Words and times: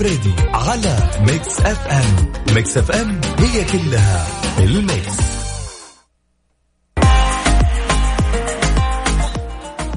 الفريدي 0.00 0.34
على 0.54 0.96
Mix 1.20 1.60
FM. 1.60 2.32
Mix 2.54 2.78
FM 2.78 3.20
هي 3.38 3.64
كلها 3.64 4.26
ال 4.58 4.70
mix. 4.70 5.16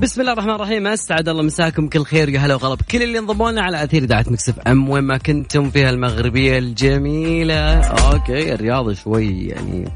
بسم 0.02 0.21
الله 0.21 0.34
الرحمن 0.34 0.55
الرحيم. 0.55 0.88
أسعد 0.88 1.30
الله 1.30 1.44
مساكم 1.44 1.88
كل 1.88 2.03
خير 2.03 2.30
يا 2.30 2.39
هلا 2.39 2.55
وغلا. 2.55 2.75
بكل 2.75 3.03
اللي 3.03 3.19
انضموا 3.19 3.52
لنا 3.52 3.61
على 3.61 3.83
أثير 3.83 4.03
إذاعة 4.03 4.25
Mix 4.27 4.59
FM. 4.59 4.89
وين 4.89 5.03
ما 5.03 5.17
كنتم 5.17 5.69
فيها 5.69 5.89
المغربية 5.89 6.58
الجميلة. 6.58 7.80
أوكي 7.83 8.53
الرياض 8.53 8.94
شوي 8.94 9.47
يعني. 9.47 9.92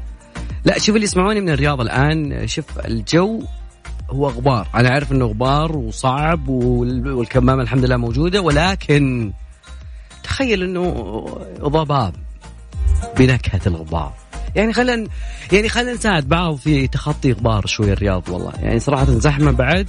لا 0.64 0.78
شوف 0.78 0.94
اللي 0.94 1.04
يسمعوني 1.04 1.40
من 1.40 1.50
الرياض 1.50 1.80
الآن. 1.80 2.46
شوف 2.46 2.78
الجو 2.84 3.42
هو 4.10 4.28
غبار. 4.28 4.68
أنا 4.74 4.88
عارف 4.88 5.12
إنه 5.12 5.24
غبار 5.24 5.76
وصعب 5.76 6.48
والكمامة 6.48 7.62
الحمد 7.62 7.84
لله 7.84 7.96
موجودة 7.96 8.40
ولكن 8.40 9.32
تخيل 10.28 10.62
إنه 10.62 11.24
ضباب 11.60 12.14
بنكهة 13.16 13.60
الغبار 13.66 14.12
يعني 14.56 14.72
خلينا 14.72 15.08
يعني 15.52 15.68
خلينا 15.68 15.92
نساعد 15.92 16.28
بعض 16.28 16.56
في 16.56 16.86
تخطي 16.86 17.32
غبار 17.32 17.66
شوي 17.66 17.92
الرياض 17.92 18.28
والله. 18.28 18.52
يعني 18.62 18.80
صراحة 18.80 19.04
زحمة 19.04 19.50
بعد. 19.50 19.88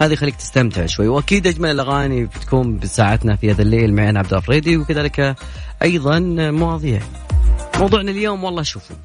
هذه 0.00 0.12
يخليك 0.12 0.36
تستمتع 0.36 0.86
شوي. 0.86 1.08
وأكيد 1.08 1.46
أجمل 1.46 1.70
الأغاني 1.70 2.24
بتكون 2.24 2.78
بساعتنا 2.78 3.36
في 3.36 3.50
هذا 3.50 3.62
الليل 3.62 3.94
معي 3.94 4.10
أنا 4.10 4.18
عبد 4.18 4.34
الفريدي 4.34 4.76
وكذلك 4.76 5.36
أيضا 5.82 6.18
مواضيع. 6.50 7.00
موضوعنا 7.78 8.10
اليوم 8.10 8.44
والله 8.44 8.62
شوفوا 8.62 8.96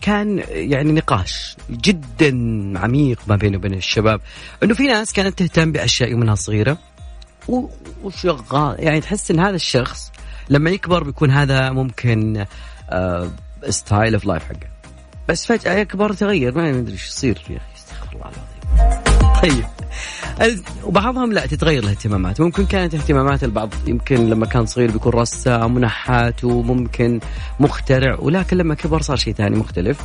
كان 0.00 0.42
يعني 0.48 0.92
نقاش 0.92 1.56
جدا 1.70 2.28
عميق 2.78 3.18
ما 3.26 3.36
بينه 3.36 3.56
وبين 3.58 3.74
الشباب 3.74 4.20
إنه 4.62 4.74
في 4.74 4.86
ناس 4.86 5.12
كانت 5.12 5.38
تهتم 5.38 5.72
بأشياء 5.72 6.14
منها 6.14 6.34
صغيرة. 6.34 6.78
وشغال. 8.02 8.76
يعني 8.78 9.00
تحس 9.00 9.30
إن 9.30 9.40
هذا 9.40 9.56
الشخص 9.56 10.12
لما 10.48 10.70
يكبر 10.70 11.04
بيكون 11.04 11.30
هذا 11.30 11.70
ممكن 11.70 12.44
style 13.68 14.14
of 14.14 14.24
life 14.24 14.44
حقه. 14.44 14.70
بس 15.28 15.46
فجأة 15.46 15.74
يكبر 15.74 16.12
تغير 16.12 16.54
ما 16.56 16.72
ندري 16.72 16.92
إيش 16.92 17.06
يصير 17.08 17.42
يا 17.50 17.56
أخي. 17.56 17.64
استغفر 17.76 18.12
الله 18.12 18.26
العظيم. 18.26 19.40
طيب. 19.42 19.64
وبعضهم 20.84 21.32
لا 21.32 21.46
تتغير 21.46 21.82
الاهتمامات. 21.82 22.40
ممكن 22.40 22.66
كانت 22.66 22.94
اهتمامات 22.94 23.44
البعض 23.44 23.74
يمكن 23.86 24.30
لما 24.30 24.46
كان 24.46 24.66
صغير 24.66 24.90
بيكون 24.90 25.12
رسام 25.12 25.74
منحات 25.74 26.44
وممكن 26.44 27.20
مخترع 27.60 28.16
ولكن 28.18 28.56
لما 28.56 28.74
كبر 28.74 29.02
صار 29.02 29.16
شيء 29.16 29.34
ثاني 29.34 29.56
مختلف. 29.56 30.00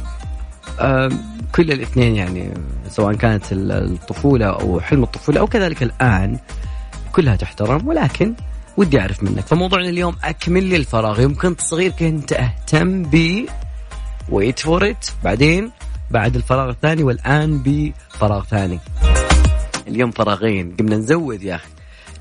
كل 1.56 1.72
الاثنين 1.72 2.16
يعني 2.16 2.54
سواء 2.90 3.16
كانت 3.16 3.44
الطفولة 3.52 4.46
أو 4.46 4.80
حلم 4.80 5.04
الطفولة 5.04 5.40
أو 5.40 5.48
كذلك 5.48 5.84
الآن 5.84 6.40
كلها 7.16 7.36
تحترم 7.36 7.88
ولكن 7.88 8.34
ودي 8.78 9.00
أعرف 9.00 9.24
منك. 9.24 9.48
فموضوعنا 9.48 9.90
اليوم 9.90 10.16
أكمل 10.24 10.64
لي 10.64 10.76
الفراغ 10.76 11.22
يمكن 11.22 11.56
صغير 11.60 11.92
كنت 11.92 12.34
أهتم 12.34 13.04
ب 13.04 13.46
wait 14.30 14.60
for 14.60 14.94
بعدين 15.24 15.72
بعد 16.12 16.36
الفراغ 16.36 16.70
الثاني 16.70 17.04
والآن 17.04 17.64
بفراغ 17.66 18.44
ثاني. 18.44 18.80
اليوم 19.88 20.12
فراغين 20.12 20.76
قمنا 20.80 20.96
نزود 20.96 21.44
يا 21.44 21.56
أخي. 21.56 21.70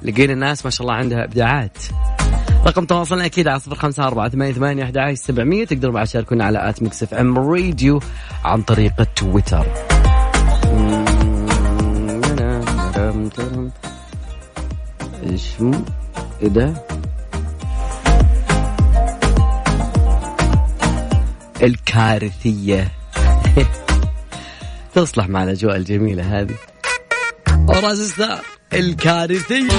لقينا 0.03 0.33
الناس 0.33 0.65
ما 0.65 0.71
شاء 0.71 0.83
الله 0.83 0.95
عندها 0.95 1.25
إبداعات. 1.25 1.79
رقم 2.67 2.85
تواصلنا 2.85 3.27
أكيد 3.27 3.49
على 3.49 3.61
صفر 3.61 3.75
خمسة 3.75 4.07
أربعة 4.07 4.29
ثمانية 4.29 4.53
ثمانية 4.53 4.85
أحد 4.85 5.15
سبعمية. 5.15 5.65
تقدروا 5.65 5.95
بعد 5.95 6.07
تشاركونا 6.07 6.45
على 6.45 6.69
at 6.69 6.83
Mix 6.83 7.03
FM 7.03 7.39
Radio 7.39 8.01
عن 8.45 8.63
طريق 8.63 9.03
تويتر. 9.17 9.67
إيش 15.25 15.43
إيه 16.43 16.49
ده؟ 16.49 16.75
الكارثية. 21.63 22.93
تصلح 24.95 25.29
مع 25.29 25.43
الأجواء 25.43 25.77
الجميلة 25.77 26.41
هذه. 26.41 26.55
وراس 27.69 27.99
ستار 27.99 28.41
الكارثية. 28.73 29.73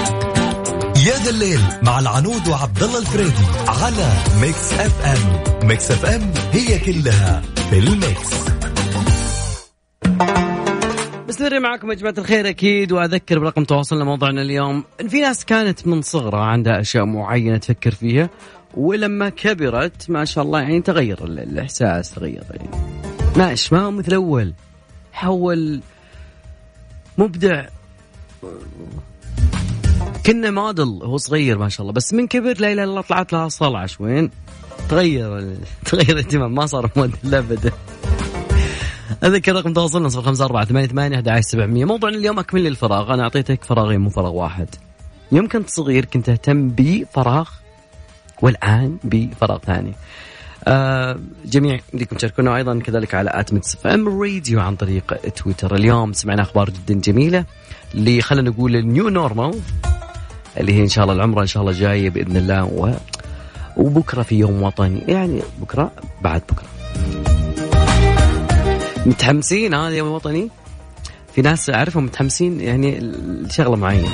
يا 1.06 1.18
ذا 1.24 1.30
الليل 1.30 1.60
مع 1.84 2.00
العنود 2.00 2.48
وعبد 2.48 2.84
الله 2.84 3.00
الفريدي 3.00 3.46
على 3.68 4.14
Mix 4.42 4.74
FM. 4.74 5.68
Mix 5.68 5.92
FM 5.92 6.34
هي 6.52 6.80
كلها 6.80 7.42
في 7.70 7.80
ال 7.80 7.95
mix. 7.95 8.55
مستمرين 11.46 11.64
معكم 11.64 11.90
يا 11.90 11.96
جماعة 11.96 12.14
الخير 12.18 12.50
أكيد 12.50 12.92
وأذكر 12.92 13.40
برقم 13.40 13.64
تواصلنا 13.64 14.04
موضوعنا 14.04 14.42
اليوم. 14.42 14.84
إن 15.02 15.08
في 15.08 15.22
ناس 15.22 15.46
كانت 15.46 15.88
من 15.88 16.02
صغرها 16.02 16.44
عندها 16.44 16.82
أشياء 16.82 17.06
معينة 17.06 17.58
تفكر 17.58 17.92
فيها 17.92 18.30
ولما 18.74 19.30
كبرت 19.30 20.10
ما 20.10 20.26
شاء 20.26 20.44
الله 20.44 20.62
يعني 20.62 20.82
تغير 20.82 21.26
الإحساس 21.26 22.12
تغير 22.12 22.44
يعني. 22.52 22.70
ماش 23.38 23.74
ما 23.74 23.80
هو 23.80 23.92
مثل 23.92 24.14
أول؟ 24.14 24.54
حول 25.14 25.82
مبدع. 27.18 27.66
كنا 30.26 30.52
موديل 30.52 31.04
هو 31.04 31.18
صغير 31.18 31.58
ما 31.58 31.70
شاء 31.70 31.82
الله 31.82 31.94
بس 31.94 32.14
من 32.14 32.28
كبر 32.28 32.54
لا 32.60 32.72
إله 32.72 32.74
إلا 32.74 32.84
الله 32.84 33.02
طلعت 33.02 33.34
لها 33.34 33.50
صلعة 33.50 33.90
وين 34.00 34.30
تغير 34.90 35.56
تغير 35.86 36.10
الاهتمام 36.10 36.56
ما 36.56 36.66
صار 36.66 36.90
موديل 36.96 37.36
ابدا. 37.36 37.72
أذكر 39.24 39.56
رقم 39.56 39.74
تواصلنا 39.74 40.10
صفر 40.10 40.22
خمسة 40.22 40.46
أربعة 40.46 40.66
ثمانية 40.66 40.88
ثمانية 40.88 41.24
أحد 41.30 41.40
سبعمية. 41.40 41.86
موضوعنا 41.86 42.18
اليوم 42.18 42.40
أكمل 42.40 42.62
لي 42.62 42.68
الفراغ 42.68 43.14
أنا 43.14 43.24
أعطيتك 43.24 43.64
فراغين 43.64 44.02
مو 44.02 44.10
فراغ 44.10 44.34
واحد. 44.34 44.68
يوم 45.32 45.48
كنت 45.48 45.70
صغير 45.70 46.06
كنت 46.06 46.30
أهتم 46.30 46.70
بفراغ 46.70 47.50
والآن 48.42 48.98
بفراغ 49.04 49.58
ثاني. 49.58 49.94
آه 50.68 51.20
جميع 51.46 51.80
بدكم 51.94 52.16
تشاركونا 52.16 52.56
أيضا 52.56 52.80
كذلك 52.80 53.16
على 53.16 53.32
at 53.34 53.54
Mix 53.54 53.86
FM 53.86 54.22
Radio 54.22 54.60
عن 54.60 54.76
طريق 54.76 55.16
تويتر. 55.36 55.76
اليوم 55.76 56.14
سمعنا 56.14 56.42
أخبار 56.42 56.70
جدا 56.70 56.94
جميلة 56.94 57.46
اللي 57.96 58.22
خلينا 58.22 58.50
نقول 58.50 58.76
ال 58.76 58.84
new 58.84 59.10
normal 59.10 59.60
اللي 60.58 60.74
هي 60.74 60.82
إن 60.82 60.88
شاء 60.88 61.04
الله 61.04 61.16
العمره 61.16 61.42
إن 61.42 61.48
شاء 61.48 61.62
الله 61.62 61.74
جاية 61.74 62.10
بإذن 62.10 62.38
الله 62.38 62.64
و... 62.64 62.94
وبكرة 63.78 64.22
في 64.22 64.36
يوم 64.36 64.64
وطني. 64.64 65.00
يعني 65.08 65.42
بكرة 65.62 65.92
بعد 66.22 66.42
بكرة. 66.50 66.75
متحمسين 69.06 69.74
هذا 69.74 69.96
يوم 69.96 70.12
وطني 70.12 70.50
في 71.36 71.42
ناس 71.42 71.70
أعرفهم 71.70 72.06
متحمسين 72.06 72.62
يعني 72.62 73.00
لشغله 73.00 73.76
معينة. 73.76 74.10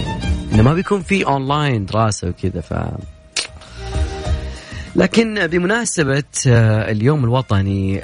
إنه 0.53 0.63
ما 0.63 0.73
بيكون 0.73 1.01
في 1.01 1.25
اونلاين 1.25 1.85
دراسة 1.85 2.29
وكذا 2.29 2.61
ف 2.61 2.73
لكن 4.95 5.47
بمناسبة 5.47 6.23
اليوم 6.45 7.23
الوطني 7.23 8.01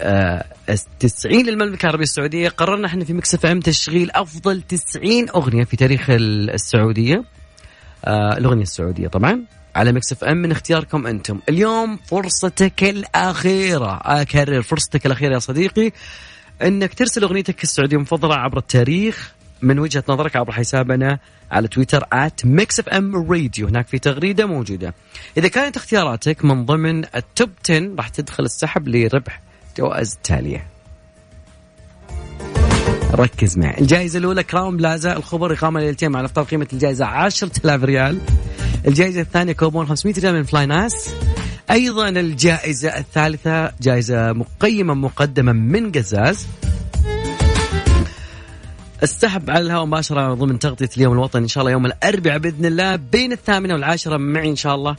التسعين 0.69 1.45
للمملكة 1.45 1.83
العربية 1.83 2.03
السعودية 2.03 2.49
قررنا 2.49 2.87
إحنا 2.87 3.05
في 3.05 3.13
Mix 3.13 3.45
FM 3.45 3.59
تشغيل 3.59 4.11
أفضل 4.11 4.61
تسعين 4.61 5.29
أغنية 5.29 5.63
في 5.63 5.77
تاريخ 5.77 6.05
السعودية. 6.09 7.23
الأغنية 8.07 8.63
السعودية 8.63 9.07
طبعا. 9.07 9.41
على 9.75 9.91
Mix 9.91 10.23
FM 10.23 10.37
من 10.37 10.51
اختياركم 10.51 11.07
أنتم. 11.07 11.39
اليوم 11.49 11.97
فرصتك 11.97 12.83
الأخيرة. 12.83 13.99
أكرر 14.03 14.61
فرصتك 14.61 15.05
الأخيرة 15.05 15.33
يا 15.33 15.39
صديقي. 15.39 15.91
إنك 16.61 16.93
ترسل 16.93 17.23
أغنيتك 17.23 17.63
السعودية 17.63 17.97
المفضله 17.97 18.35
عبر 18.35 18.57
التاريخ 18.57 19.33
من 19.61 19.79
وجهة 19.79 20.03
نظرك 20.09 20.35
عبر 20.35 20.51
حسابنا 20.51 21.19
على 21.51 21.67
تويتر 21.67 22.05
@Mix 22.43 22.79
FM 22.79 23.31
Radio 23.31 23.67
هناك 23.67 23.87
في 23.87 23.99
تغريدة 23.99 24.45
موجودة. 24.45 24.93
إذا 25.37 25.47
كانت 25.47 25.77
اختياراتك 25.77 26.45
من 26.45 26.65
ضمن 26.65 27.05
ال 27.15 27.24
top 27.24 27.49
10 27.69 27.95
راح 27.97 28.09
تدخل 28.09 28.43
السحب 28.43 28.87
لربح 28.87 29.41
جوائز 29.77 30.13
التاليه 30.13 30.67
ركز 33.13 33.57
معي. 33.57 33.81
الجائزة 33.81 34.19
الأولى 34.19 34.43
Crowne 34.43 34.77
Plaza 34.77 35.17
الخبر 35.17 35.53
إقامة 35.53 35.79
ليلتين 35.79 36.11
مع 36.11 36.19
الإفطار 36.19 36.43
قيمة 36.45 36.67
الجائزة 36.73 37.05
10000 37.05 37.83
ريال. 37.83 38.19
الجائزة 38.87 39.21
الثانية 39.21 39.53
كوبون 39.53 39.87
500 39.87 40.15
ريال 40.19 40.33
من 40.33 40.43
flynas 40.43 41.13
أيضا 41.71 42.09
الجائزة 42.09 42.89
الثالثة 42.89 43.71
جائزة 43.81 44.33
مقيمة 44.33 44.93
مقدمة 44.93 45.51
من 45.51 45.91
قزاز. 45.91 46.47
السحب 49.03 49.49
على 49.49 49.59
الهواء 49.59 49.85
مباشرة 49.85 50.33
ضمن 50.33 50.59
تغطية 50.59 50.89
اليوم 50.97 51.13
الوطني. 51.13 51.43
إن 51.43 51.47
شاء 51.47 51.61
الله 51.61 51.71
يوم 51.71 51.85
الأربعاء 51.85 52.37
بإذن 52.37 52.65
الله 52.65 52.95
بين 52.95 53.31
الثامنة 53.31 53.73
والعاشرة 53.73 54.17
معي 54.17 54.49
إن 54.49 54.55
شاء 54.55 54.75
الله. 54.75 54.95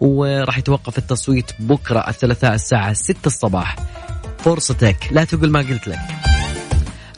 وراح 0.00 0.58
يتوقف 0.58 0.98
التصويت 0.98 1.50
بكرة 1.58 2.08
الثلاثاء 2.08 2.54
الساعة 2.54 2.92
6 2.92 3.26
الصباح. 3.26 3.76
فرصتك 4.38 4.96
لا 5.10 5.24
تقول 5.24 5.50
ما 5.50 5.58
قلت 5.58 5.88
لك. 5.88 6.33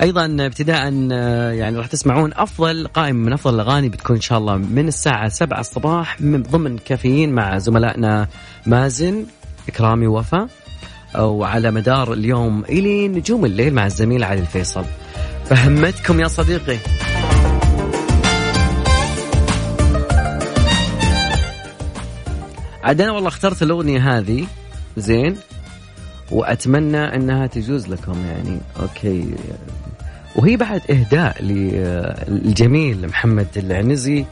أيضا 0.02 0.36
ابتداء 0.40 1.08
آه، 1.12 1.50
يعني 1.52 1.76
راح 1.76 1.86
تسمعون 1.86 2.32
أفضل 2.34 2.86
قائمة 2.86 3.26
من 3.26 3.32
أفضل 3.32 3.54
الأغاني 3.54 3.88
بتكون 3.88 4.16
إن 4.16 4.22
شاء 4.22 4.38
الله 4.38 4.56
من 4.56 4.88
الساعة 4.88 5.28
7 5.28 5.60
الصباح 5.60 6.20
من 6.20 6.42
ضمن 6.42 6.78
كافيين 6.78 7.32
مع 7.32 7.58
زملائنا 7.58 8.28
مازن 8.66 9.26
إكرامي 9.68 10.06
وفا 10.06 10.48
وعلى 11.18 11.70
مدار 11.70 12.12
اليوم 12.12 12.64
إلى 12.64 13.08
نجوم 13.08 13.44
الليل 13.44 13.74
مع 13.74 13.86
الزميل 13.86 14.24
علي 14.24 14.40
الفيصل. 14.40 14.84
فهمتكم 15.44 16.20
يا 16.20 16.28
صديقي؟ 16.28 16.78
عاد 22.82 23.00
أنا 23.00 23.12
والله 23.12 23.28
اخترت 23.28 23.62
الأغنية 23.62 24.18
هذه 24.18 24.46
زين 24.96 25.36
وأتمنى 26.30 27.14
إنها 27.14 27.46
تجوز 27.46 27.88
لكم 27.88 28.26
يعني. 28.26 28.60
أوكي. 28.80 29.34
وهي 30.36 30.56
بعد 30.56 30.82
إهداء 30.90 31.42
للجميل 31.42 33.08
محمد 33.08 33.48
العنزي 33.56 34.24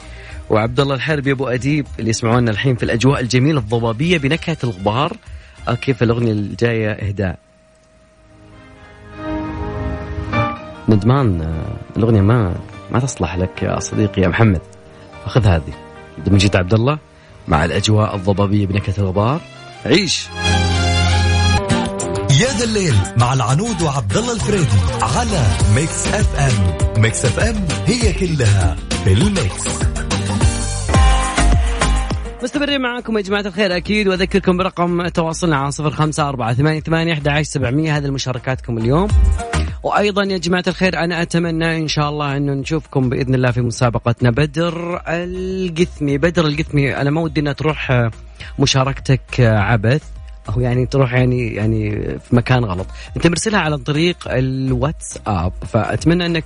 وعبد 0.50 0.80
الله 0.80 0.94
الحربي 0.94 1.32
أبو 1.32 1.48
أديب 1.48 1.86
اللي 1.98 2.10
يسمعونا 2.10 2.50
الحين 2.50 2.76
في 2.76 2.82
الأجواء 2.82 3.20
الجميلة 3.20 3.58
الضبابية 3.58 4.18
بنكهة 4.18 4.56
الغبار. 4.64 5.16
أوكي 5.68 5.94
فالاغنيه 5.94 6.32
الجاية 6.32 6.90
إهداء. 6.90 7.38
ندمان 10.88 11.54
الأغنية 11.96 12.20
ما 12.20 12.54
ما 12.90 13.00
تصلح 13.00 13.36
لك 13.36 13.62
يا 13.62 13.80
صديقي 13.80 14.22
يا 14.22 14.28
محمد. 14.28 14.60
فخذ 15.24 15.46
هذه. 15.46 15.72
جد 16.28 16.56
عبد 16.56 16.74
الله 16.74 16.98
مع 17.48 17.64
الأجواء 17.64 18.16
الضبابية 18.16 18.66
بنكهة 18.66 18.94
الغبار 18.98 19.40
عيش. 19.86 20.28
يا 22.40 22.46
ذا 22.46 22.64
الليل 22.64 22.94
مع 23.16 23.32
العنود 23.32 23.82
وعبد 23.82 24.16
الله 24.16 24.32
الفريدي 24.32 24.78
على 25.02 25.42
Mix 25.74 26.06
FM. 26.06 27.02
Mix 27.02 27.24
FM 27.24 27.66
هي 27.86 28.12
كلها 28.12 28.76
في 29.04 29.12
ال 29.12 29.23
mix. 29.23 29.68
مستمرين 32.42 32.80
معاكم 32.80 33.16
يا 33.16 33.22
جماعة 33.22 33.40
الخير 33.40 33.76
أكيد 33.76 34.08
وأذكركم 34.08 34.56
برقم 34.56 35.08
تواصلنا 35.08 35.56
على 35.56 35.70
صفر 35.70 35.90
خمسة 35.90 36.28
أربعة 36.28 36.54
ثمانية 36.54 36.80
ثمانية 36.80 37.12
أحد 37.12 37.42
سبعمية. 37.42 37.96
هذه 37.96 38.10
مشاركاتكم 38.10 38.78
اليوم. 38.78 39.08
وأيضا 39.82 40.24
يا 40.24 40.38
جماعة 40.38 40.64
الخير 40.66 40.98
أنا 40.98 41.22
أتمنى 41.22 41.78
إن 41.78 41.88
شاء 41.88 42.08
الله 42.08 42.36
أنه 42.36 42.52
نشوفكم 42.52 43.08
بإذن 43.08 43.34
الله 43.34 43.50
في 43.50 43.60
مسابقتنا. 43.60 44.30
بدر 44.30 45.02
القثمي 45.06 46.18
بدر 46.18 46.46
القثمي 46.46 46.96
أنا 46.96 47.10
ما 47.10 47.20
ودي 47.20 47.40
أنها 47.40 47.52
تروح 47.52 48.10
مشاركتك 48.58 49.40
عبث. 49.40 50.02
أو 50.48 50.60
يعني 50.60 50.86
تروح 50.86 51.12
يعني 51.12 51.54
يعني 51.54 51.90
في 52.18 52.36
مكان 52.36 52.64
غلط. 52.64 52.86
أنت 53.16 53.26
مرسلها 53.26 53.60
على 53.60 53.78
طريق 53.78 54.16
الواتساب. 54.26 55.52
فأتمنى 55.72 56.26
أنك 56.26 56.44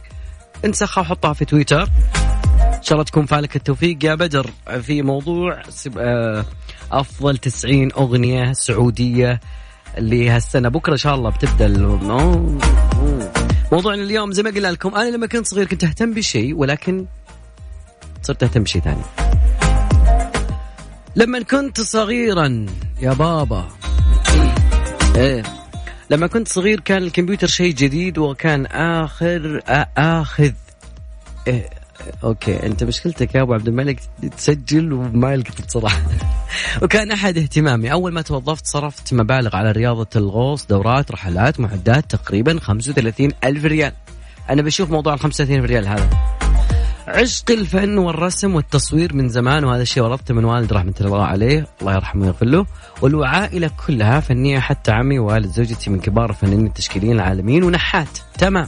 انسخها 0.64 1.00
وحطها 1.02 1.32
في 1.32 1.44
تويتر. 1.44 1.82
إن 1.82 2.82
شاء 2.82 2.92
الله 2.92 3.04
تكون 3.04 3.26
فالك 3.26 3.56
التوفيق. 3.56 4.04
يا 4.04 4.14
بدر 4.14 4.50
في 4.82 5.02
موضوع 5.02 5.62
آه، 5.98 6.44
أفضل 6.92 7.36
90 7.36 7.92
أغنية 7.92 8.52
سعودية 8.52 9.40
لهالسنة. 9.98 10.68
بكرة 10.68 10.92
إن 10.92 10.98
شاء 10.98 11.14
الله 11.14 11.30
بتبدأ 11.30 11.66
موضوعنا 13.72 14.02
اليوم 14.02 14.32
زي 14.32 14.42
ما 14.42 14.50
قلنا 14.50 14.68
لكم 14.68 14.94
أنا 14.94 15.10
لما 15.10 15.26
كنت 15.26 15.46
صغير 15.46 15.66
كنت 15.66 15.84
أهتم 15.84 16.14
بشيء 16.14 16.54
ولكن 16.54 17.06
صرت 18.22 18.42
أهتم 18.42 18.62
بشيء 18.62 18.82
ثاني. 18.82 19.02
لما 21.16 21.42
كنت 21.42 21.80
صغيرا 21.80 22.66
يا 23.00 23.12
بابا 23.12 23.68
إيه. 25.18 25.42
لما 26.10 26.26
كنت 26.26 26.48
صغير 26.48 26.80
كان 26.80 27.02
الكمبيوتر 27.02 27.46
شيء 27.46 27.74
جديد 27.74 28.18
وكان 28.18 28.66
آخر 28.66 29.62
آخذ. 29.96 30.52
إيه. 31.46 31.70
أوكي 32.24 32.66
أنت 32.66 32.84
مشكلتك 32.84 33.34
يا 33.34 33.42
أبو 33.42 33.54
عبد 33.54 33.68
الملك 33.68 34.00
تسجل 34.36 34.92
وما 34.92 35.32
يلقط 35.32 35.66
بصراحة. 35.66 36.02
وكان 36.82 37.10
أحد 37.10 37.38
اهتمامي. 37.38 37.92
أول 37.92 38.12
ما 38.12 38.22
توظفت 38.22 38.66
صرفت 38.66 39.14
مبالغ 39.14 39.56
على 39.56 39.72
رياضة 39.72 40.08
الغوص 40.16 40.66
دورات 40.66 41.10
رحلات 41.10 41.60
معدات 41.60 42.10
تقريبا 42.10 42.60
35 42.60 43.30
ألف 43.44 43.64
ريال. 43.64 43.92
أنا 44.50 44.62
بشوف 44.62 44.90
موضوع 44.90 45.14
ال 45.14 45.20
35 45.20 45.56
ألف 45.56 45.64
ريال 45.64 45.88
هذا. 45.88 46.10
عشق 47.08 47.50
الفن 47.50 47.98
والرسم 47.98 48.54
والتصوير 48.54 49.14
من 49.14 49.28
زمان 49.28 49.64
وهذا 49.64 49.82
الشيء 49.82 50.02
ورثته 50.02 50.34
من 50.34 50.44
والد 50.44 50.72
رحمة 50.72 50.94
الله 51.00 51.24
عليه 51.24 51.66
الله 51.80 51.94
يرحمه 51.94 52.24
ويغفر 52.24 52.46
له. 52.46 52.66
والعائله 53.02 53.70
كلها 53.86 54.20
فنية 54.20 54.58
حتى 54.58 54.92
عمي 54.92 55.18
ووالد 55.18 55.46
زوجتي 55.46 55.90
من 55.90 56.00
كبار 56.00 56.30
الفنانين 56.30 56.66
التشكيليين 56.66 57.12
العالميين 57.12 57.64
ونحات. 57.64 58.18
تمام. 58.38 58.66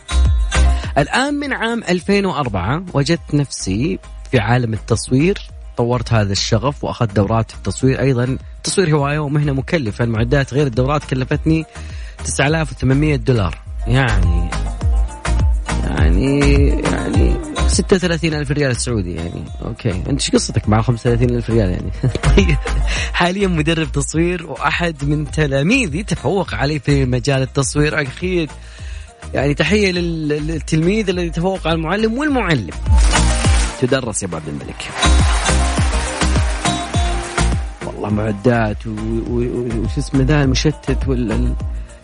الآن 0.98 1.34
من 1.34 1.52
عام 1.52 1.84
2004 1.88 2.84
وجدت 2.94 3.34
نفسي 3.34 3.98
في 4.30 4.38
عالم 4.38 4.74
التصوير. 4.74 5.38
طورت 5.76 6.12
هذا 6.12 6.32
الشغف 6.32 6.84
وأخذت 6.84 7.16
دورات 7.16 7.50
في 7.50 7.56
التصوير 7.56 8.00
أيضا. 8.00 8.38
تصوير 8.64 8.96
هواية 8.96 9.18
ومهنة 9.18 9.52
مكلفة. 9.52 10.04
المعدات 10.04 10.54
غير 10.54 10.66
الدورات 10.66 11.04
كلفتني 11.04 11.64
9800 12.24 13.16
دولار. 13.16 13.58
يعني 13.86 14.50
يعني 15.84 16.68
يعني 16.68 17.49
36 17.70 18.34
ألف 18.34 18.50
ريال 18.50 18.76
سعودي 18.76 19.14
يعني. 19.14 19.44
أوكي. 19.64 19.90
أنت 19.90 20.08
إيش 20.08 20.30
قصتك 20.30 20.68
مع 20.68 20.82
35 20.82 21.30
ألف 21.30 21.50
ريال 21.50 21.70
يعني؟ 21.70 21.90
طيب. 22.36 22.56
حاليا 23.12 23.48
مدرب 23.48 23.92
تصوير 23.92 24.46
وأحد 24.46 25.04
من 25.04 25.30
تلاميذي 25.30 26.02
تفوق 26.02 26.54
علي 26.54 26.78
في 26.78 27.04
مجال 27.04 27.42
التصوير 27.42 28.00
أكيد. 28.00 28.50
يعني 29.34 29.54
تحية 29.54 29.92
للتلميذ 29.92 31.08
الذي 31.08 31.30
تفوق 31.30 31.66
على 31.66 31.74
المعلم 31.76 32.18
والمعلم. 32.18 32.70
تدرس 33.80 34.22
يا 34.22 34.28
عبد 34.32 34.48
الملك. 34.48 34.90
والله 37.86 38.10
معدات 38.10 38.86
وش 38.86 39.98
اسمه 39.98 40.22
ذا 40.22 40.42
المشتت 40.42 41.08
ولا 41.08 41.54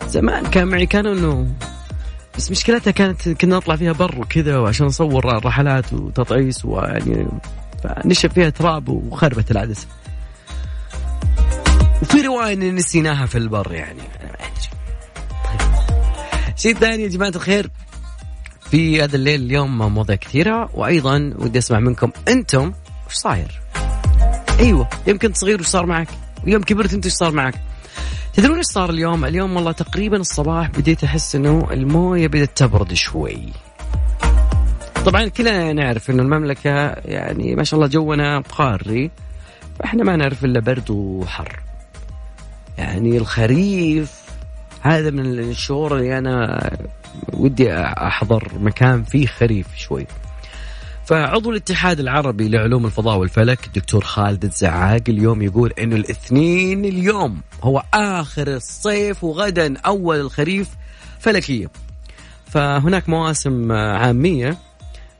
زمان 0.07 0.45
كان 0.45 0.67
معي 0.67 0.85
كانوا 0.85 1.13
إنه 1.13 1.47
بس 2.37 2.51
مشكلتها 2.51 2.91
كانت 2.91 3.29
كنا 3.29 3.55
نطلع 3.55 3.75
فيها 3.75 3.91
بر 3.91 4.19
وكذا 4.19 4.57
وعشان 4.57 4.85
نصور 4.85 5.45
رحلات 5.45 5.93
وتطعيس 5.93 6.65
ويعني 6.65 7.27
فنشف 7.83 8.33
فيها 8.33 8.49
تراب 8.49 8.89
وخربت 8.89 9.51
العدسة 9.51 9.87
وفي 12.01 12.21
رواية 12.21 12.53
ان 12.53 12.75
نسيناها 12.75 13.25
في 13.25 13.37
البر 13.37 13.73
يعني 13.73 14.01
شيء 16.55 16.75
ثاني 16.75 17.03
يا 17.03 17.07
جماعة 17.07 17.31
الخير 17.35 17.71
في 18.71 19.03
هذا 19.03 19.15
الليل 19.15 19.41
اليوم 19.41 19.77
مواضيع 19.77 20.15
كثيرة 20.15 20.69
وأيضا 20.73 21.33
ودي 21.37 21.59
أسمع 21.59 21.79
منكم 21.79 22.11
أنتم 22.27 22.73
وش 23.07 23.13
صاير؟ 23.13 23.61
أيوه 24.59 24.89
يوم 25.07 25.17
كنت 25.17 25.37
صغير 25.37 25.59
وش 25.59 25.65
صار 25.65 25.85
معك؟ 25.85 26.07
ويوم 26.45 26.63
كبرت 26.63 26.93
أنت 26.93 27.05
وش 27.05 27.11
صار 27.11 27.31
معك؟ 27.31 27.55
تدرون 28.37 28.57
إيش 28.57 28.65
صار 28.65 28.89
اليوم؟ 28.89 29.25
اليوم 29.25 29.55
والله 29.55 29.71
تقريبا 29.71 30.17
الصباح 30.17 30.69
بديت 30.69 31.03
أحس 31.03 31.35
إنه 31.35 31.67
الموية 31.71 32.27
بدأت 32.27 32.57
تبرد 32.57 32.93
شوي. 32.93 33.39
طبعا 35.05 35.27
كلنا 35.27 35.73
نعرف 35.73 36.09
إنه 36.09 36.23
المملكة 36.23 36.69
يعني 36.89 37.55
ما 37.55 37.63
شاء 37.63 37.79
الله 37.79 37.89
جونا 37.89 38.39
قاري 38.39 39.11
فإحنا 39.79 40.03
ما 40.03 40.15
نعرف 40.15 40.45
إلا 40.45 40.59
برد 40.59 40.91
وحر. 40.91 41.59
يعني 42.77 43.17
الخريف 43.17 44.21
هذا 44.81 45.09
من 45.09 45.25
الشهور 45.25 45.97
اللي 45.97 46.17
أنا 46.17 46.69
ودي 47.33 47.73
أحضر 47.83 48.51
مكان 48.59 49.03
فيه 49.03 49.27
خريف 49.27 49.67
شوي 49.75 50.07
فعضو 51.07 51.51
الاتحاد 51.51 51.99
العربي 51.99 52.49
لعلوم 52.49 52.85
الفضاء 52.85 53.17
والفلك 53.17 53.67
الدكتور 53.67 54.03
خالد 54.03 54.43
الزعاق 54.43 55.01
اليوم 55.09 55.41
يقول 55.41 55.73
انه 55.79 55.95
الاثنين 55.95 56.85
اليوم 56.85 57.41
هو 57.63 57.83
آخر 57.93 58.47
الصيف 58.47 59.23
وغدا 59.23 59.77
أول 59.77 60.19
الخريف 60.19 60.69
فلكيا 61.19 61.69
فهناك 62.45 63.09
مواسم 63.09 63.71
عامية 63.71 64.57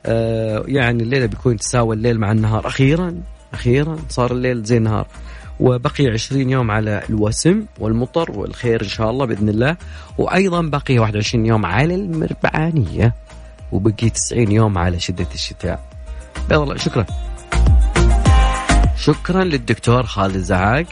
آه، 0.06 0.64
يعني 0.66 1.02
الليلة 1.02 1.26
بيكون 1.26 1.56
تساوي 1.56 1.96
الليل 1.96 2.18
مع 2.18 2.32
النهار. 2.32 2.66
أخيرا 2.66 3.20
أخيرا 3.54 3.98
صار 4.08 4.32
الليل 4.32 4.62
زي 4.62 4.76
النهار. 4.76 5.06
وبقي 5.60 6.06
20 6.06 6.50
يوم 6.50 6.70
على 6.70 7.02
الوسم 7.10 7.64
والمطر 7.78 8.30
والخير 8.30 8.82
إن 8.82 8.88
شاء 8.88 9.10
الله 9.10 9.26
بإذن 9.26 9.48
الله. 9.48 9.76
وأيضا 10.18 10.62
بقي 10.62 10.98
21 10.98 11.46
يوم 11.46 11.66
على 11.66 11.94
المربعانية. 11.94 13.14
وبقي 13.72 14.10
90 14.10 14.52
يوم 14.52 14.78
على 14.78 15.00
شدة 15.00 15.26
الشتاء. 15.34 15.84
بيض 16.48 16.60
الله 16.60 16.76
شكرا. 16.76 17.06
شكرا 18.96 19.44
للدكتور 19.44 20.02
خالد 20.02 20.34
الزعاق 20.34 20.86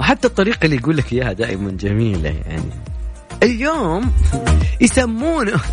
وحتى 0.00 0.28
الطريقة 0.28 0.64
اللي 0.64 0.76
يقول 0.76 0.96
لك 0.96 1.12
إياها 1.12 1.32
دائما 1.32 1.70
جميلة 1.70 2.34
يعني. 2.46 2.70
اليوم 3.42 4.12
يسمونه 4.80 5.60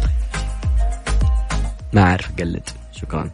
ما 1.93 2.01
أعرف 2.01 2.31
أقلد 2.39 2.69
شكرا. 2.91 3.29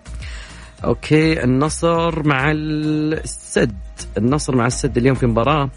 أوكي 0.84 1.44
النصر 1.44 2.27
مع 2.27 2.51
السد. 2.51 3.75
النصر 4.18 4.56
مع 4.56 4.68
السد 4.68 4.98
اليوم 4.98 5.15
في 5.15 5.25
مباراة. 5.25 5.70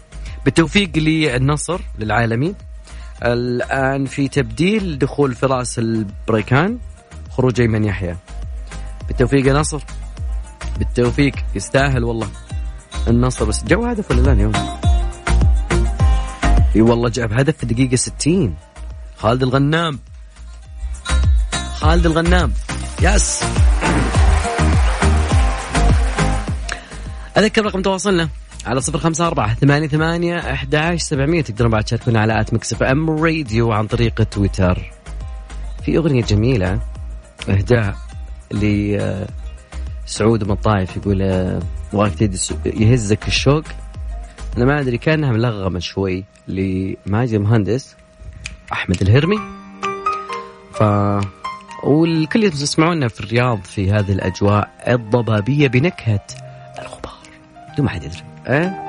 بالتوفيق 0.45 0.97
للنصر 0.97 1.81
للعالمين 1.99 2.55
الآن 3.23 4.05
في 4.05 4.27
تبديل 4.27 4.99
دخول 4.99 5.35
فراس 5.35 5.79
البريكان 5.79 6.79
خروج 7.29 7.61
أيمن 7.61 7.83
يحيى. 7.83 8.15
بالتوفيق 9.07 9.47
يا 9.47 9.53
نصر 9.53 9.83
بالتوفيق 10.79 11.33
يستاهل 11.55 12.03
والله. 12.03 12.27
النصر 13.07 13.45
بس 13.45 13.63
جو 13.63 13.85
هدف 13.85 14.11
ولا 14.11 14.21
لا 14.21 14.31
اليوم؟ 14.31 14.53
إي 16.75 16.81
والله 16.81 17.09
جاب 17.09 17.33
هدف 17.33 17.57
في 17.57 17.63
الدقيقة 17.63 17.95
60 17.95 18.55
خالد 19.17 19.43
الغنام. 19.43 19.99
خالد 21.75 22.05
الغنام. 22.05 22.53
Yes. 23.01 23.43
أذكر 27.37 27.65
رقم 27.65 27.81
تواصلنا. 27.81 28.29
على 28.67 28.81
صفر 28.81 28.97
خمسة 28.97 29.27
أربعة 29.27 29.53
ثمانية 29.53 29.87
ثمانية 29.87 30.37
أحد 30.37 30.95
سبعمية. 30.97 31.41
تقدرون 31.41 31.71
بعد 31.71 31.83
تشاركونا 31.83 32.19
على 32.19 32.41
at 32.41 32.53
Mix 32.53 32.83
FM 32.83 33.09
Radio 33.09 33.71
عن 33.71 33.87
طريق 33.87 34.23
تويتر. 34.23 34.91
في 35.83 35.97
أغنية 35.97 36.23
جميلة 36.23 36.79
إهداء 37.49 37.95
لسعود 38.51 40.43
من 40.43 40.51
الطائف 40.51 40.97
يقول 40.97 41.21
ابغاك 41.93 42.15
تدي 42.15 42.39
يهزك 42.65 43.27
الشوق. 43.27 43.63
أنا 44.57 44.65
ما 44.65 44.79
أدري 44.79 44.97
كأنها 44.97 45.31
ملغمة 45.31 45.79
شوي 45.79 46.25
لماجد 46.47 47.39
مهندس 47.39 47.95
أحمد 48.71 49.01
الهرمي. 49.01 49.39
ف 50.73 50.83
والكل 51.83 52.51
تسمعونا 52.51 53.07
في 53.07 53.19
الرياض 53.19 53.63
في 53.63 53.91
هذه 53.91 54.11
الأجواء 54.11 54.69
الضبابية 54.87 55.67
بنكهة 55.67 56.25
الغبار. 56.79 57.17
بدون 57.73 57.85
ما 57.85 57.91
حد 57.91 58.03
يدري. 58.03 58.23
أه؟ 58.47 58.87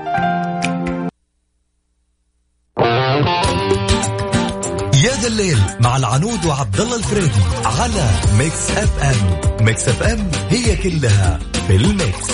يا 5.05 5.13
ذا 5.21 5.29
الليل 5.29 5.59
مع 5.81 5.97
العنود 5.97 6.47
وعبد 6.47 6.81
الله 6.81 6.97
الفريدي 6.97 7.43
على 7.65 8.11
Mix 8.39 8.71
FM. 8.71 9.65
Mix 9.67 9.89
FM 9.89 10.31
هي 10.49 10.77
كلها 10.77 11.39
في 11.67 11.77
ال 11.77 11.87
Mix. 11.87 12.29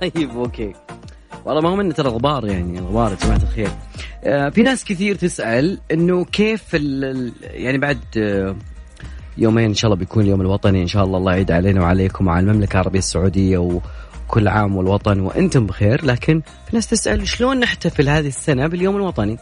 طيب 0.00 0.30
okay. 0.36 0.72
والله 1.44 1.60
ما 1.60 1.68
هو 1.68 1.76
منه 1.76 1.92
ترى 1.92 2.08
غبار 2.08 2.46
يعني 2.46 2.80
غبار 2.80 3.10
يا 3.10 3.16
جماعة 3.16 3.40
الخير. 3.42 3.70
في 4.22 4.62
ناس 4.62 4.84
كثير 4.84 5.14
تسأل 5.14 5.80
إنه 5.92 6.24
كيف 6.24 6.74
يعني 7.42 7.78
بعد 7.78 7.98
آه 8.16 8.56
يومين 9.38 9.64
إن 9.64 9.74
شاء 9.74 9.88
الله 9.90 9.98
بيكون 9.98 10.22
اليوم 10.22 10.40
الوطني 10.40 10.82
إن 10.82 10.86
شاء 10.86 11.04
الله 11.04 11.18
الله 11.18 11.32
يعيد 11.32 11.50
علينا 11.50 11.80
وعليكم 11.80 12.26
وعلى 12.26 12.50
المملكة 12.50 12.72
العربية 12.72 12.98
السعودية 12.98 13.58
وكل 13.58 14.48
عام 14.48 14.76
والوطن 14.76 15.20
وأنتم 15.20 15.66
بخير. 15.66 16.04
لكن 16.04 16.40
في 16.40 16.76
ناس 16.76 16.86
تسأل 16.86 17.28
شلون 17.28 17.60
نحتفل 17.60 18.08
هذه 18.08 18.28
السنة 18.28 18.66
باليوم 18.66 18.96
الوطني؟ 18.96 19.38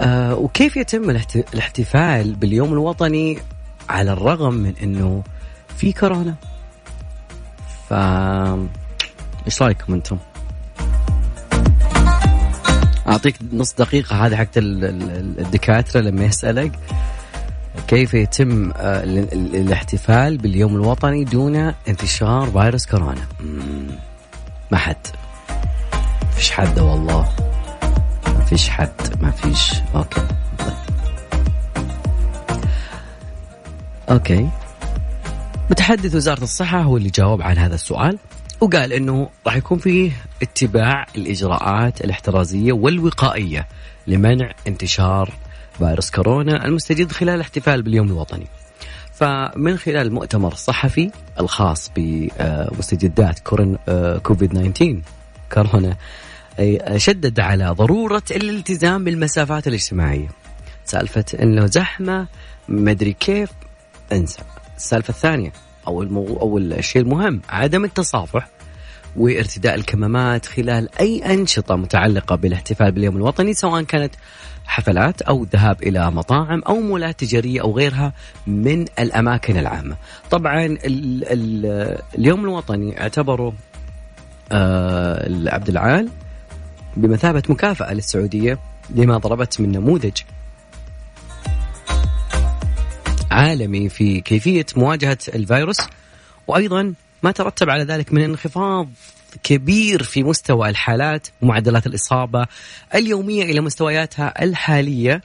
آه 0.00 0.34
وكيف 0.34 0.76
يتم 0.76 1.10
الاحتفال 1.54 2.34
باليوم 2.34 2.72
الوطني 2.72 3.38
على 3.88 4.12
الرغم 4.12 4.54
من 4.54 4.72
إنه 4.82 5.22
في 5.76 5.92
كورونا؟ 5.92 6.34
ف 7.88 7.92
إيش 9.46 9.62
رأيكم 9.62 9.94
أنتم؟ 9.94 10.18
أعطيك 13.08 13.36
نص 13.52 13.74
دقيقة 13.74 14.26
هذه 14.26 14.36
حقت 14.36 14.56
الدكاترة 14.56 16.00
لما 16.00 16.24
يسألك 16.24 16.72
كيف 17.88 18.14
يتم 18.14 18.72
آه، 18.76 19.04
الاحتفال 19.34 20.38
باليوم 20.38 20.74
الوطني 20.74 21.24
دون 21.24 21.56
انتشار 21.88 22.50
فيروس 22.50 22.86
كورونا. 22.86 23.26
ما 24.70 24.78
حد. 24.78 25.06
فيش 26.36 26.50
حد 26.50 26.78
والله. 26.78 27.28
ما 28.26 28.44
فيش 28.44 28.68
حد. 28.68 28.90
ما 29.20 29.30
فيش 29.30 29.74
okay. 29.94 30.20
okay. 34.10 34.48
متحدث 35.70 36.14
وزارة 36.14 36.42
الصحة 36.42 36.82
هو 36.82 36.96
اللي 36.96 37.10
جاوب 37.10 37.42
عن 37.42 37.58
هذا 37.58 37.74
السؤال. 37.74 38.18
وقال 38.60 38.92
إنه 38.92 39.30
راح 39.46 39.56
يكون 39.56 39.78
فيه 39.78 40.12
اتباع 40.42 41.06
الإجراءات 41.16 42.00
الاحترازية 42.00 42.72
والوقائية 42.72 43.68
لمنع 44.06 44.52
انتشار 44.66 45.32
فيروس 45.78 46.10
كورونا 46.10 46.64
المستجد 46.64 47.12
خلال 47.12 47.34
الاحتفال 47.34 47.82
باليوم 47.82 48.06
الوطني. 48.06 48.46
فمن 49.14 49.76
خلال 49.76 50.06
المؤتمر 50.06 50.52
الصحفي 50.52 51.10
الخاص 51.40 51.90
بمستجدات 51.96 53.38
كوفيد 54.22 54.72
19 54.72 55.00
كورونا 55.52 55.96
شدد 56.96 57.40
على 57.40 57.68
ضرورة 57.68 58.22
الالتزام 58.30 59.04
بالمسافات 59.04 59.66
الاجتماعية. 59.68 60.28
سالفة 60.84 61.24
إنه 61.42 61.66
زحمة 61.66 62.26
مدري 62.68 63.12
كيف 63.12 63.50
انسى. 64.12 64.42
السالفة 64.76 65.10
الثانية 65.10 65.52
أو 65.86 66.02
المو... 66.02 66.36
أو 66.40 66.58
الشيء 66.58 67.02
المهم 67.02 67.40
عدم 67.48 67.84
التصافح 67.84 68.48
وارتداء 69.16 69.74
الكمامات 69.74 70.46
خلال 70.46 70.88
أي 71.00 71.34
أنشطة 71.34 71.76
متعلقة 71.76 72.36
بالاحتفال 72.36 72.92
باليوم 72.92 73.16
الوطني 73.16 73.54
سواء 73.54 73.82
كانت 73.82 74.14
حفلات 74.66 75.22
أو 75.22 75.42
الذهاب 75.42 75.82
إلى 75.82 76.10
مطاعم 76.10 76.62
أو 76.62 76.80
مولات 76.80 77.20
تجارية 77.20 77.60
أو 77.60 77.76
غيرها 77.76 78.12
من 78.46 78.84
الأماكن 78.98 79.56
العامة. 79.58 79.96
طبعا 80.30 80.64
ال 80.64 81.24
ال 81.24 81.66
اليوم 82.18 82.44
الوطني 82.44 83.00
اعتبره 83.00 83.52
آه 84.52 85.48
عبد 85.48 85.68
العال 85.68 86.08
بمثابة 86.96 87.42
مكافأة 87.48 87.94
للسعودية 87.94 88.58
لما 88.90 89.18
ضربت 89.18 89.60
من 89.60 89.72
نموذج 89.72 90.20
عالمي 93.36 93.88
في 93.88 94.20
كيفية 94.20 94.66
مواجهة 94.76 95.18
الفيروس 95.34 95.80
وأيضا 96.46 96.94
ما 97.22 97.30
ترتب 97.30 97.70
على 97.70 97.84
ذلك 97.84 98.12
من 98.12 98.22
انخفاض 98.22 98.88
كبير 99.42 100.02
في 100.02 100.22
مستوى 100.22 100.68
الحالات 100.68 101.28
ومعدلات 101.42 101.86
الإصابة 101.86 102.46
اليومية 102.94 103.42
إلى 103.42 103.60
مستوياتها 103.60 104.44
الحالية. 104.44 105.22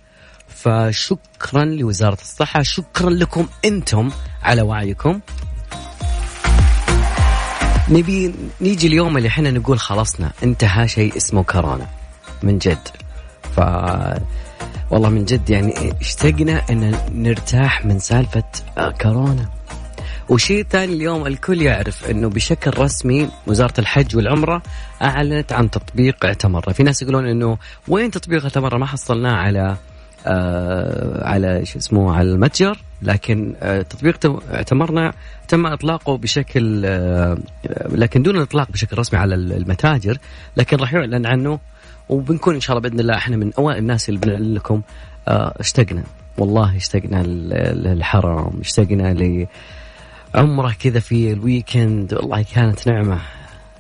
فشكرا 0.48 1.66
لوزارة 1.66 2.18
الصحة 2.22 2.62
شكرا 2.62 3.10
لكم 3.10 3.48
أنتم 3.66 4.12
على 4.44 4.62
وعيكم. 4.62 5.20
نبي 7.90 8.36
نيجي 8.62 8.88
اليوم 8.88 9.18
اللي 9.18 9.28
إحنا 9.30 9.52
نقول 9.52 9.80
خلصنا 9.80 10.32
انتهى 10.44 10.88
شيء 10.88 11.18
اسمه 11.18 11.44
كورونا 11.44 11.88
من 12.44 12.58
جد. 12.58 12.88
ف 13.56 13.60
والله 14.92 15.10
من 15.10 15.26
جد 15.26 15.50
يعني 15.50 15.94
اشتقنا 16.02 16.62
أن 16.70 16.96
نرتاح 17.16 17.86
من 17.86 18.00
سالفة 18.00 18.44
آه، 18.78 18.92
كورونا. 18.92 19.50
وشيء 20.30 20.66
ثاني 20.70 20.94
اليوم 20.94 21.28
الكل 21.28 21.62
يعرف 21.62 22.10
أنه 22.10 22.30
بشكل 22.30 22.80
رسمي 22.80 23.30
وزارة 23.48 23.74
الحج 23.80 24.16
والعمرة 24.16 24.62
أعلنت 25.02 25.54
عن 25.54 25.70
تطبيق 25.70 26.26
اعتمره، 26.26 26.72
في 26.72 26.84
ناس 26.84 27.02
يقولون 27.02 27.28
أنه 27.28 27.58
وين 27.88 28.12
تطبيق 28.12 28.44
اعتمره 28.44 28.78
ما 28.78 28.86
حصلناه 28.86 29.34
على 29.34 29.78
آه 30.28 31.28
على 31.28 31.66
شو 31.66 31.80
اسمه 31.80 32.14
على 32.14 32.32
المتجر 32.32 32.78
لكن 33.02 33.56
آه 33.62 33.82
تطبيق 33.82 34.44
اعتمرنا 34.54 35.14
تم 35.48 35.66
إطلاقه 35.66 36.18
بشكل 36.18 36.86
آه 36.86 37.38
لكن 37.90 38.22
دون 38.22 38.36
الإطلاق 38.36 38.72
بشكل 38.72 38.98
رسمي 38.98 39.20
على 39.20 39.36
المتاجر 39.36 40.18
لكن 40.58 40.78
راح 40.78 40.94
يعلن 40.94 41.26
عنه 41.26 41.60
وبنكون 42.12 42.56
إن 42.56 42.62
شاء 42.62 42.78
الله 42.78 42.90
بإذن 42.90 43.00
الله 43.00 43.16
إحنا 43.16 43.38
من 43.38 43.54
أوائل 43.58 43.78
الناس 43.78 44.10
اللي 44.10 44.20
بنعلن 44.20 44.54
لكم 44.54 44.82
آه 45.28 45.54
اشتقنا. 45.60 46.04
والله 46.38 46.78
اشتقنا 46.78 47.24
للحرم 47.74 48.60
اشتقنا 48.60 49.14
لعمرة 50.36 50.76
كذا 50.80 51.00
في 51.00 51.32
الويكند 51.32 52.14
والله 52.14 52.46
كانت 52.54 52.88
نعمة. 52.88 53.20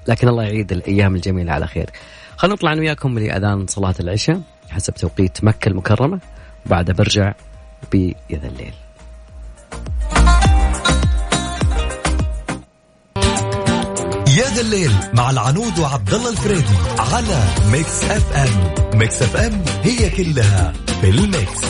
لكن 0.08 0.28
الله 0.28 0.44
يعيد 0.44 0.72
الأيام 0.72 1.16
الجميلة 1.16 1.52
على 1.52 1.68
خير. 1.68 1.90
خلينا 2.38 2.56
نطلع 2.56 2.74
أنا 2.74 2.82
وياكم 2.82 3.20
لأذان 3.20 3.68
صلاة 3.68 3.96
العشاء. 4.00 4.42
حسب 4.70 4.94
توقيت 4.94 5.44
مكة 5.44 5.70
المكرمة. 5.70 6.20
وبعدها 6.66 6.96
برجع 6.96 7.34
يا 7.91 8.10
ذا 8.10 8.48
الليل. 8.48 8.74
يا 14.38 14.50
ذا 14.56 14.62
الليل 14.62 14.92
مع 15.14 15.30
العنود 15.30 15.80
وعبد 15.80 16.14
الله 16.14 16.30
الفريدي 16.30 16.76
على 17.00 17.44
Mix 17.72 18.03
FM. 18.03 19.00
Mix 19.00 19.22
FM 19.22 19.63
هي 19.84 20.10
كلها 20.10 20.74
في 21.02 21.10
ال 21.10 21.20
Mix. 21.20 21.62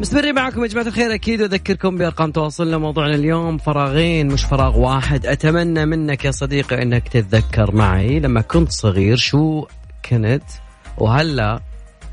مستمرين 0.00 0.34
معكم 0.34 0.62
يا 0.62 0.68
جماعة 0.68 0.86
الخير. 0.86 1.14
أكيد 1.14 1.42
أذكركم 1.42 1.98
بأرقام 1.98 2.30
تواصلنا 2.32 2.78
موضوعنا 2.78 3.14
اليوم. 3.14 3.58
فراغين 3.58 4.26
مش 4.26 4.44
فراغ 4.44 4.78
واحد. 4.78 5.26
أتمنى 5.26 5.86
منك 5.86 6.24
يا 6.24 6.30
صديقي 6.30 6.82
أنك 6.82 7.08
تتذكر 7.08 7.74
معي 7.74 8.20
لما 8.20 8.40
كنت 8.40 8.72
صغير 8.72 9.16
شو 9.16 9.66
كنت 10.10 10.42
وهلا 10.98 11.60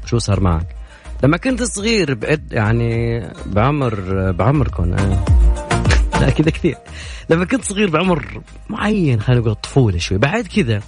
شو 0.05 0.17
صار 0.17 0.39
معك. 0.39 0.75
لما 1.25 1.37
كنت 1.37 1.63
صغير 1.63 2.13
بقد 2.13 2.53
يعني 2.53 3.21
بعمر 3.45 4.31
بعمركم 4.31 4.93
آه. 4.93 5.25
لا 6.21 6.29
كذا 6.29 6.49
كثير. 6.49 6.75
لما 7.29 7.45
كنت 7.45 7.63
صغير 7.63 7.89
بعمر 7.89 8.41
معين 8.69 9.21
خلينا 9.21 9.41
نقول 9.41 9.51
الطفولة 9.51 9.97
شوي 9.97 10.17
بعد 10.17 10.47
كذا 10.47 10.81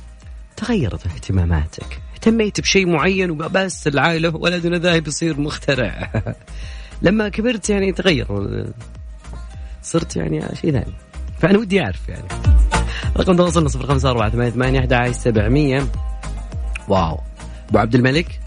تغيرت 0.58 1.06
اهتماماتك. 1.08 2.00
اهتميت 2.14 2.62
بشيء 2.62 2.88
معين 2.88 3.32
وبس 3.32 3.88
العائلة 3.88 4.36
ولدنا 4.36 4.78
ذاهب 4.78 5.08
يصير 5.08 5.40
مخترع. 5.40 6.12
لما 7.02 7.30
كبرت 7.30 7.70
يعني 7.70 7.92
تغير. 7.92 8.28
صرت 9.84 10.16
يعني 10.16 10.42
شيء 10.62 10.72
ثاني. 10.72 10.94
فأنا 11.40 11.60
ودي 11.60 11.82
أعرف 11.82 12.10
يعني. 12.10 12.28
رقم 13.18 13.36
تواصلنا 13.36 13.70
صفر 13.70 13.86
خمسة 13.86 14.10
أربعة 14.10 14.30
ثمانية 14.30 14.52
ثمانية 14.52 14.80
أحد 14.80 15.12
سبعمية. 15.12 15.88
واو. 16.88 17.20
أبو 17.70 17.78
عبد 17.78 17.96
الملك. 17.96 18.47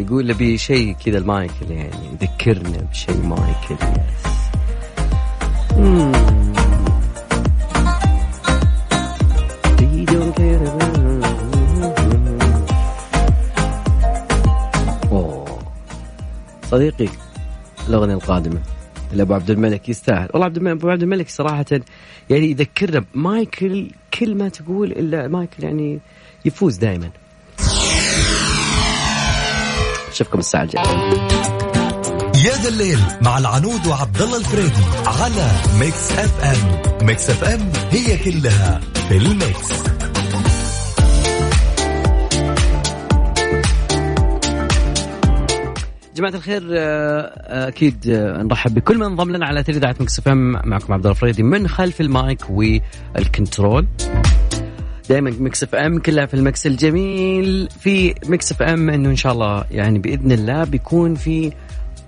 يقول 0.00 0.28
لبي 0.28 0.58
شيء 0.58 0.96
كذا 1.04 1.18
المايكل 1.18 1.70
يعني 1.70 1.90
يذكرنا 2.12 2.86
بشيء 2.90 3.22
مايكل 3.22 3.76
صديقي 16.70 17.08
الأغنية 17.88 18.14
القادمة 18.14 18.60
لأبو 19.12 19.34
عبد 19.34 19.50
الملك 19.50 19.88
يستاهل. 19.88 20.28
والله 20.32 20.46
عبد 20.46 20.56
الملك 20.56 20.76
أبو 20.76 20.90
عبد 20.90 21.02
الملك 21.02 21.28
صراحة 21.28 21.66
يعني 22.30 22.50
يذكرنا 22.50 23.04
مايكل 23.14 23.90
كل 24.18 24.34
ما 24.34 24.48
تقول 24.48 24.92
إلا 24.92 25.28
مايكل 25.28 25.64
يعني 25.64 26.00
يفوز 26.44 26.76
دائما 26.76 27.10
اشوفكم 30.20 30.38
الساعة 30.38 30.62
الجاية. 30.62 30.84
يا 32.44 32.62
ذا 32.62 32.68
الليل 32.68 32.98
مع 33.22 33.38
العنود 33.38 33.86
وعبد 33.86 34.22
الله 34.22 34.36
الفريدي 34.36 34.84
على 35.06 35.50
Mix 35.78 36.12
FM. 36.12 37.06
Mix 37.06 37.30
FM 37.30 37.72
هي 37.90 38.16
كلها 38.16 38.80
في 39.08 39.16
ال 39.16 39.29
Mix. 39.29 39.80
جماعة 46.16 46.34
الخير 46.34 46.62
آه، 46.72 47.68
أكيد 47.68 48.08
آه، 48.08 48.42
نرحب 48.42 48.74
بكل 48.74 48.98
من 48.98 49.02
انضم 49.02 49.30
لنا 49.30 49.46
على 49.46 49.62
تلفزيون 49.62 49.94
Mix 50.00 50.18
FM. 50.18 50.52
معكم 50.52 50.92
عبد 50.92 51.02
الله 51.02 51.10
الفريدي 51.10 51.42
من 51.42 51.68
خلف 51.68 52.00
ال 52.00 52.12
mic 52.12 52.50
وال 52.50 52.77
control. 52.77 53.86
دائما 55.10 55.30
Mix 55.40 55.62
FM 55.62 55.98
كلها 55.98 56.26
في 56.26 56.34
ال 56.34 56.42
mix 56.42 56.66
الجميل. 56.66 57.68
في 57.80 58.14
Mix 58.26 58.52
FM 58.52 58.90
إنه 58.90 59.08
إن 59.08 59.16
شاء 59.16 59.32
الله 59.32 59.64
يعني 59.70 59.98
بإذن 59.98 60.32
الله 60.32 60.64
بيكون 60.64 61.14
في 61.14 61.52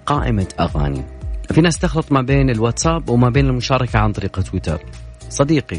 قائمة 0.06 0.46
أغاني. 0.60 1.04
في 1.52 1.60
ناس 1.60 1.78
تخلط 1.78 2.12
ما 2.12 2.22
بين 2.22 2.50
الواتساب 2.50 3.08
وما 3.08 3.30
بين 3.30 3.46
المشاركة 3.46 3.98
عن 3.98 4.12
طريق 4.12 4.40
تويتر. 4.40 4.80
صديقي 5.30 5.78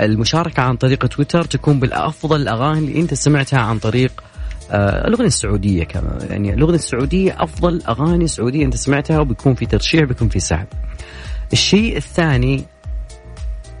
المشاركة 0.00 0.62
عن 0.62 0.76
طريق 0.76 1.06
تويتر 1.06 1.44
تكون 1.44 1.80
بالأفضل 1.80 2.40
الاغاني 2.42 2.78
اللي 2.78 3.00
أنت 3.00 3.14
سمعتها 3.14 3.60
عن 3.60 3.78
طريق 3.78 4.24
آه 4.70 5.08
الأغنية 5.08 5.26
السعودية 5.26 5.84
كمان. 5.84 6.18
يعني 6.30 6.54
الأغنية 6.54 6.74
السعودية 6.74 7.36
أفضل 7.42 7.82
أغاني 7.88 8.26
سعودية 8.26 8.64
أنت 8.64 8.76
سمعتها 8.76 9.20
وبيكون 9.20 9.54
في 9.54 9.66
ترشيح 9.66 10.04
بيكون 10.04 10.28
في 10.28 10.40
سحب. 10.40 10.66
الشيء 11.52 11.96
الثاني 11.96 12.64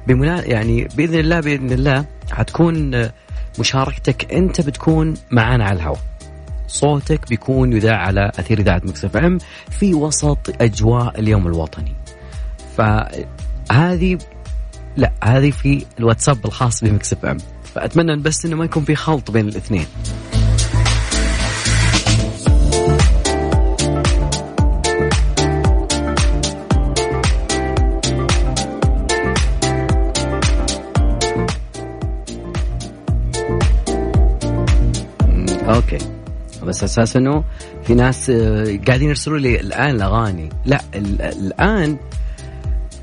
بمنا 0.06 0.44
يعني 0.44 0.88
بإذن 0.96 1.18
الله 1.18 1.40
بإذن 1.40 1.72
الله 1.72 2.15
حتكون 2.30 3.08
مشاركتك 3.58 4.32
انت 4.32 4.60
بتكون 4.60 5.14
معنا 5.30 5.64
على 5.64 5.76
الهواء. 5.76 6.00
صوتك 6.68 7.28
بيكون 7.28 7.72
يذاع 7.72 7.96
على 7.96 8.32
أثير 8.38 8.58
إذاعة 8.58 8.82
Mix 8.84 9.16
FM 9.16 9.38
في 9.70 9.94
وسط 9.94 10.62
أجواء 10.62 11.20
اليوم 11.20 11.46
الوطني. 11.46 11.94
فهذه 12.76 14.18
لا 14.96 15.12
هذه 15.24 15.50
في 15.50 15.86
الواتساب 15.98 16.46
الخاص 16.46 16.84
ب 16.84 16.94
Mix 16.94 17.24
FM. 17.24 17.38
فأتمنى 17.74 18.16
بس 18.16 18.44
إنه 18.46 18.56
ما 18.56 18.64
يكون 18.64 18.84
في 18.84 18.96
خلط 18.96 19.30
بين 19.30 19.48
الاثنين. 19.48 19.86
okay. 35.68 35.98
بس 36.62 36.84
أساس 36.84 37.16
إنه 37.16 37.44
في 37.84 37.94
ناس 37.94 38.30
آه، 38.30 38.78
قاعدين 38.86 39.08
يرسلوا 39.08 39.38
لي 39.38 39.60
الآن 39.60 39.90
الأغاني. 39.90 40.48
لا 40.64 40.80
الآن 40.94 41.96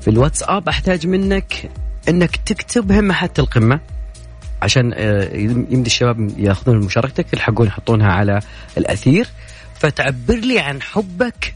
في 0.00 0.08
الواتساب 0.10 0.68
أحتاج 0.68 1.06
منك 1.06 1.70
إنك 2.08 2.36
تكتب 2.36 2.92
همة 2.92 3.12
حتى 3.12 3.42
القمة. 3.42 3.80
عشان 4.62 4.92
آه، 4.94 5.36
يمدي 5.36 5.86
الشباب 5.86 6.38
ياخذون 6.38 6.78
مشاركتك 6.78 7.32
يلحقون 7.32 7.66
يحطونها 7.66 8.12
على 8.12 8.40
الأثير. 8.78 9.28
فتعبر 9.74 10.34
لي 10.34 10.58
عن 10.58 10.82
حبك 10.82 11.54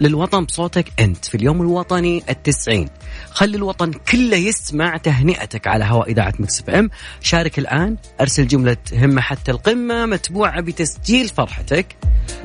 للوطن 0.00 0.44
بصوتك 0.44 1.00
أنت 1.00 1.24
في 1.24 1.34
اليوم 1.34 1.60
الوطني 1.60 2.22
التسعين. 2.30 2.88
خلي 3.30 3.56
الوطن 3.56 3.92
كله 3.92 4.36
يسمع 4.36 4.96
تهنئتك 4.96 5.66
على 5.66 5.84
هواء 5.84 6.10
إذاعة 6.10 6.34
Mix 6.38 6.60
FM. 6.60 6.90
شارك 7.20 7.58
الآن 7.58 7.96
أرسل 8.20 8.46
جملة 8.46 8.76
همة 8.92 9.20
حتى 9.20 9.50
القمة 9.50 10.06
متبوعة 10.06 10.60
بتسجيل 10.60 11.28
فرحتك 11.28 11.96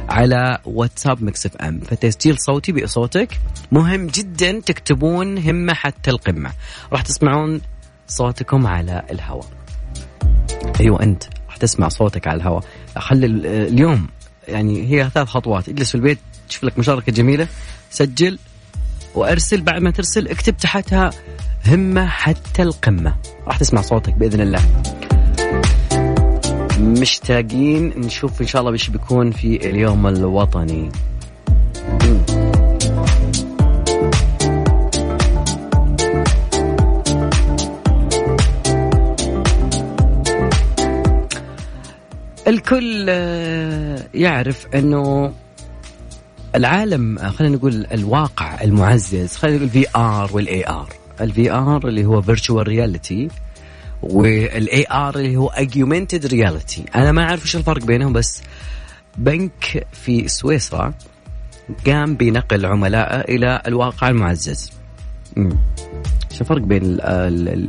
على 0.09 0.57
واتساب 0.65 1.23
Mix 1.23 1.45
FM. 1.45 1.79
فتسجيل 1.79 2.39
صوتي 2.39 2.71
بصوتك 2.71 3.39
مهم 3.71 4.07
جدا 4.07 4.59
تكتبون 4.59 5.37
همة 5.37 5.73
حتى 5.73 6.11
القمة. 6.11 6.51
راح 6.93 7.01
تسمعون 7.01 7.61
صوتكم 8.07 8.67
على 8.67 9.03
الهواء. 9.11 9.47
أيوة 10.79 11.03
أنت 11.03 11.23
راح 11.47 11.57
تسمع 11.57 11.87
صوتك 11.87 12.27
على 12.27 12.37
الهواء. 12.37 12.63
خلي 12.97 13.25
اليوم 13.67 14.07
يعني 14.47 14.91
هي 14.91 15.09
ثلاث 15.09 15.27
خطوات 15.27 15.69
اجلس 15.69 15.89
في 15.89 15.95
البيت 15.95 16.19
تشوف 16.53 16.63
لك 16.63 16.79
مشاركة 16.79 17.11
جميلة. 17.11 17.47
سجل 17.89 18.39
وارسل 19.15 19.61
بعد 19.61 19.81
ما 19.81 19.91
ترسل 19.91 20.27
اكتب 20.27 20.57
تحتها 20.57 21.09
همة 21.67 22.07
حتى 22.07 22.63
القمة. 22.63 23.15
راح 23.47 23.57
تسمع 23.57 23.81
صوتك 23.81 24.13
بإذن 24.13 24.41
الله. 24.41 24.61
مشتاقين 26.79 27.93
نشوف 27.97 28.41
إن 28.41 28.47
شاء 28.47 28.61
الله 28.61 28.71
وش 28.71 28.89
بيكون 28.89 29.31
في 29.31 29.69
اليوم 29.69 30.07
الوطني. 30.07 30.91
الكل 42.47 43.05
آه، 43.09 44.07
يعرف 44.13 44.67
إنه 44.75 45.33
العالم 46.55 47.17
خلينا 47.29 47.55
نقول 47.55 47.85
الواقع 47.91 48.61
المعزز 48.61 49.35
خلينا 49.35 49.57
نقول 49.57 49.67
ال 49.67 49.85
VR 49.95 50.29
وال 50.33 50.67
AR 50.67 50.89
ال 51.21 51.51
VR 51.51 51.87
اللي 51.87 52.05
هو 52.05 52.21
virtual 52.21 52.67
reality 52.67 53.27
وال 54.01 54.85
AR 54.91 55.15
اللي 55.15 55.37
هو 55.37 55.47
augmented 55.47 56.25
reality 56.25 56.85
أنا 56.95 57.11
ما 57.11 57.23
أعرف 57.23 57.43
إيش 57.43 57.55
الفرق 57.55 57.85
بينهم 57.85 58.13
بس 58.13 58.41
بنك 59.17 59.87
في 59.91 60.27
سويسرا 60.27 60.93
قام 61.85 62.15
بنقل 62.15 62.65
عملائه 62.65 63.21
إلى 63.35 63.61
الواقع 63.67 64.09
المعزز. 64.09 64.71
إيش 66.31 66.41
الفرق 66.41 66.61
بين 66.61 66.81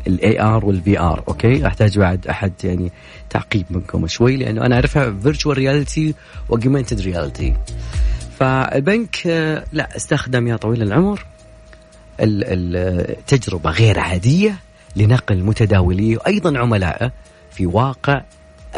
ال 0.06 0.40
AR 0.40 0.64
وال 0.64 1.00
VR 1.00 1.24
okay 1.28 1.66
أحتاج 1.66 1.98
بعد 1.98 2.26
أحد 2.26 2.52
يعني 2.64 2.92
تعقيب 3.30 3.64
منكم 3.70 4.06
شوي 4.06 4.36
لأنه 4.36 4.66
أنا 4.66 4.74
أعرفها 4.74 5.14
virtual 5.22 5.58
reality 5.58 6.14
و 6.48 6.54
augmented 6.54 7.00
reality 7.00 7.54
فالبنك 8.38 9.26
آه، 9.26 9.64
لا 9.72 9.96
استخدم 9.96 10.48
يا 10.48 10.56
طويل 10.56 10.82
العمر 10.82 11.26
التجربة 12.20 13.70
غير 13.70 13.98
عادية 13.98 14.56
لنقل 14.96 15.42
متداوليه 15.42 16.16
وأيضا 16.16 16.58
عملائه 16.58 17.12
في 17.50 17.66
واقع 17.66 18.22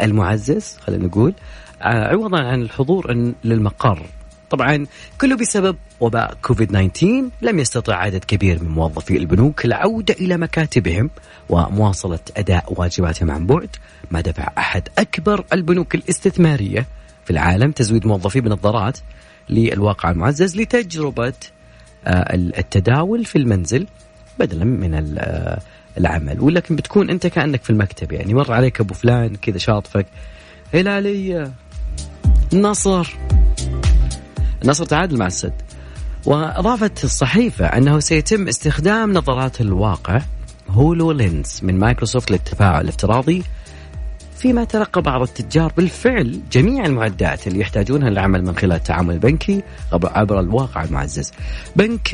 المعزز 0.01 0.77
خلينا 0.81 1.05
نقول. 1.05 1.33
آه، 1.81 2.07
عوضا 2.07 2.39
عن 2.39 2.61
الحضور 2.61 3.33
للمقر. 3.43 4.05
طبعا 4.49 4.85
كله 5.21 5.35
بسبب 5.35 5.75
وباء 5.99 6.37
كوفيد 6.41 6.67
19 6.67 7.29
لم 7.41 7.59
يستطع 7.59 7.95
عدد 7.95 8.23
كبير 8.23 8.63
من 8.63 8.69
موظفي 8.69 9.17
البنوك 9.17 9.65
العودة 9.65 10.13
إلى 10.13 10.37
مكاتبهم 10.37 11.09
ومواصلة 11.49 12.19
أداء 12.37 12.73
واجباتهم 12.75 13.31
عن 13.31 13.45
بعد 13.45 13.69
ما 14.11 14.21
دفع 14.21 14.51
أحد 14.57 14.89
أكبر 14.97 15.45
البنوك 15.53 15.95
الاستثمارية 15.95 16.85
في 17.25 17.31
العالم. 17.31 17.71
تزويد 17.71 18.07
موظفي 18.07 18.41
بنظارات 18.41 18.97
للواقع 19.49 20.11
المعزز 20.11 20.57
لتجربة 20.57 21.33
آه، 22.05 22.35
التداول 22.35 23.25
في 23.25 23.37
المنزل 23.37 23.87
بدلا 24.39 24.65
من 24.65 25.17
آه، 25.17 25.59
العمل. 25.97 26.41
ولكن 26.41 26.75
بتكون 26.75 27.09
أنت 27.09 27.27
كأنك 27.27 27.63
في 27.63 27.69
المكتب 27.69 28.11
يعني 28.11 28.33
مر 28.33 28.53
عليك 28.53 28.79
أبو 28.79 28.93
فلان 28.93 29.35
كذا 29.35 29.57
شاطفك. 29.57 30.05
هلالية. 30.73 31.51
النصر 32.53 33.15
النصر 34.63 34.85
تعادل 34.85 35.17
مع 35.17 35.27
السد. 35.27 35.53
وأضافت 36.25 37.03
الصحيفة 37.03 37.65
أنه 37.65 37.99
سيتم 37.99 38.47
استخدام 38.47 39.13
نظارات 39.13 39.61
الواقع 39.61 40.21
HoloLens 40.69 41.59
من 41.63 41.79
مايكروسوفت 41.79 42.31
للتفاعل 42.31 42.83
الافتراضي 42.83 43.43
فيما 44.37 44.63
تلقى 44.63 45.01
بعض 45.01 45.21
التجار 45.21 45.73
بالفعل 45.77 46.41
جميع 46.51 46.85
المعدات 46.85 47.47
اللي 47.47 47.59
يحتاجونها 47.59 48.09
للعمل 48.09 48.45
من 48.45 48.55
خلال 48.55 48.71
التعامل 48.71 49.13
البنكي 49.13 49.63
عبر 49.93 50.39
الواقع 50.39 50.83
المعزز. 50.83 51.31
بنك 51.75 52.13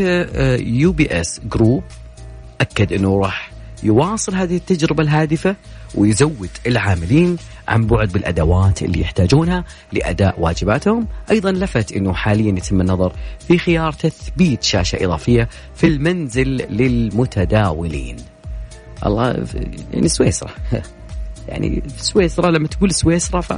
UBS 0.60 1.42
Group 1.46 1.84
أكد 2.62 2.94
إنه 2.94 3.20
راح 3.20 3.52
يواصل 3.84 4.36
هذه 4.36 4.56
التجربة 4.56 5.04
الهادفة 5.04 5.56
ويزود 5.96 6.50
العاملين 6.68 7.38
عن 7.68 7.88
بعد 7.88 8.12
بالأدوات 8.12 8.84
اللي 8.84 9.02
يحتاجونها 9.02 9.64
لأداء 9.92 10.40
واجباتهم. 10.40 11.08
أيضا 11.32 11.52
لفت 11.52 11.92
أنه 11.92 12.14
حاليا 12.14 12.58
يتم 12.58 12.82
النظر 12.82 13.14
في 13.48 13.58
خيار 13.58 13.92
تثبيت 13.92 14.64
شاشة 14.64 15.06
إضافية 15.06 15.50
في 15.76 15.88
المنزل 15.88 16.48
للمتداولين. 16.70 18.18
الله 19.06 19.46
يعني 19.94 20.08
سويسرا. 20.08 20.52
يعني 21.48 21.84
سويسرا 21.98 22.52
لما 22.52 22.68
تقول 22.68 22.92
سويسرا 22.92 23.42
ف 23.42 23.54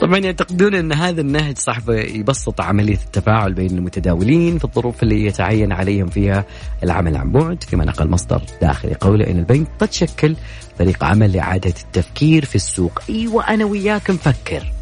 طبعا 0.00 0.18
يعتقدون 0.18 0.74
إن 0.74 0.92
هذا 0.92 1.20
النهج 1.20 1.58
صح 1.58 1.78
يبسط 1.88 2.60
عملية 2.60 2.98
التفاعل 3.06 3.54
بين 3.54 3.70
المتداولين 3.70 4.58
في 4.58 4.64
الظروف 4.64 5.02
اللي 5.02 5.26
يتعين 5.26 5.72
عليهم 5.72 6.06
فيها 6.06 6.44
العمل 6.82 7.16
عن 7.16 7.32
بعد. 7.32 7.64
كما 7.70 7.84
نقل 7.84 8.08
مصدر 8.08 8.42
داخلي 8.62 8.94
قوله 8.94 9.30
إن 9.30 9.38
البنك 9.38 9.66
قد 9.78 9.88
تشكل 9.88 10.36
طريقه 10.78 11.06
عمل 11.06 11.32
لإعادة 11.32 11.74
التفكير 11.84 12.44
في 12.44 12.56
السوق. 12.56 13.02
أيوه 13.08 13.48
أنا 13.48 13.64
وياك 13.64 14.10
نفكر. 14.10 14.72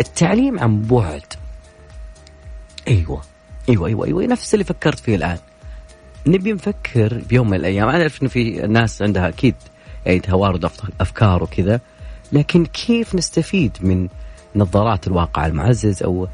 التعليم 0.00 0.58
عن 0.58 0.82
بعد. 0.82 1.24
أيوه 2.88 3.22
أيوه 3.68 3.86
أيوه 3.86 4.06
أيوه 4.06 4.26
نفس 4.26 4.54
اللي 4.54 4.64
فكرت 4.64 4.98
فيه 4.98 5.16
الآن. 5.16 5.38
نبي 6.26 6.52
نفكر 6.52 7.22
بيوم 7.28 7.50
من 7.50 7.56
الأيام. 7.56 7.88
أنا 7.88 8.00
أعرف 8.00 8.22
إنه 8.22 8.30
في 8.30 8.64
الناس 8.64 9.02
عندها 9.02 9.28
أكيد 9.28 9.54
يعني 10.06 10.20
توارد 10.20 10.70
أفكار 11.00 11.42
وكذا. 11.42 11.80
لكن 12.32 12.66
كيف 12.66 13.14
نستفيد 13.14 13.72
من 13.80 14.08
نظارات 14.56 15.06
الواقع 15.06 15.46
المعزز 15.46 16.02
أو 16.02 16.28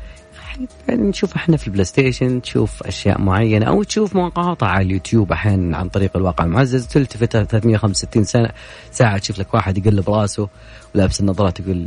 يعني 0.88 1.02
نشوف 1.02 1.34
إحنا 1.34 1.56
في 1.56 1.66
البلاي 1.66 1.84
ستيشن 1.84 2.42
تشوف 2.42 2.82
أشياء 2.82 3.20
معينة 3.20 3.66
أو 3.66 3.82
تشوف 3.82 4.16
مقاطع 4.16 4.66
على 4.66 4.84
اليوتيوب 4.84 5.32
أحيانا 5.32 5.76
عن 5.76 5.88
طريق 5.88 6.16
الواقع 6.16 6.44
المعزز. 6.44 6.86
تلتفت 6.86 7.32
365 7.36 8.24
سنة 8.24 8.50
ساعة 8.92 9.18
تشوف 9.18 9.38
لك 9.38 9.54
واحد 9.54 9.78
يقلب 9.78 10.10
راسه 10.10 10.48
ولابس 10.94 11.20
النظارات 11.20 11.60
تقول 11.60 11.86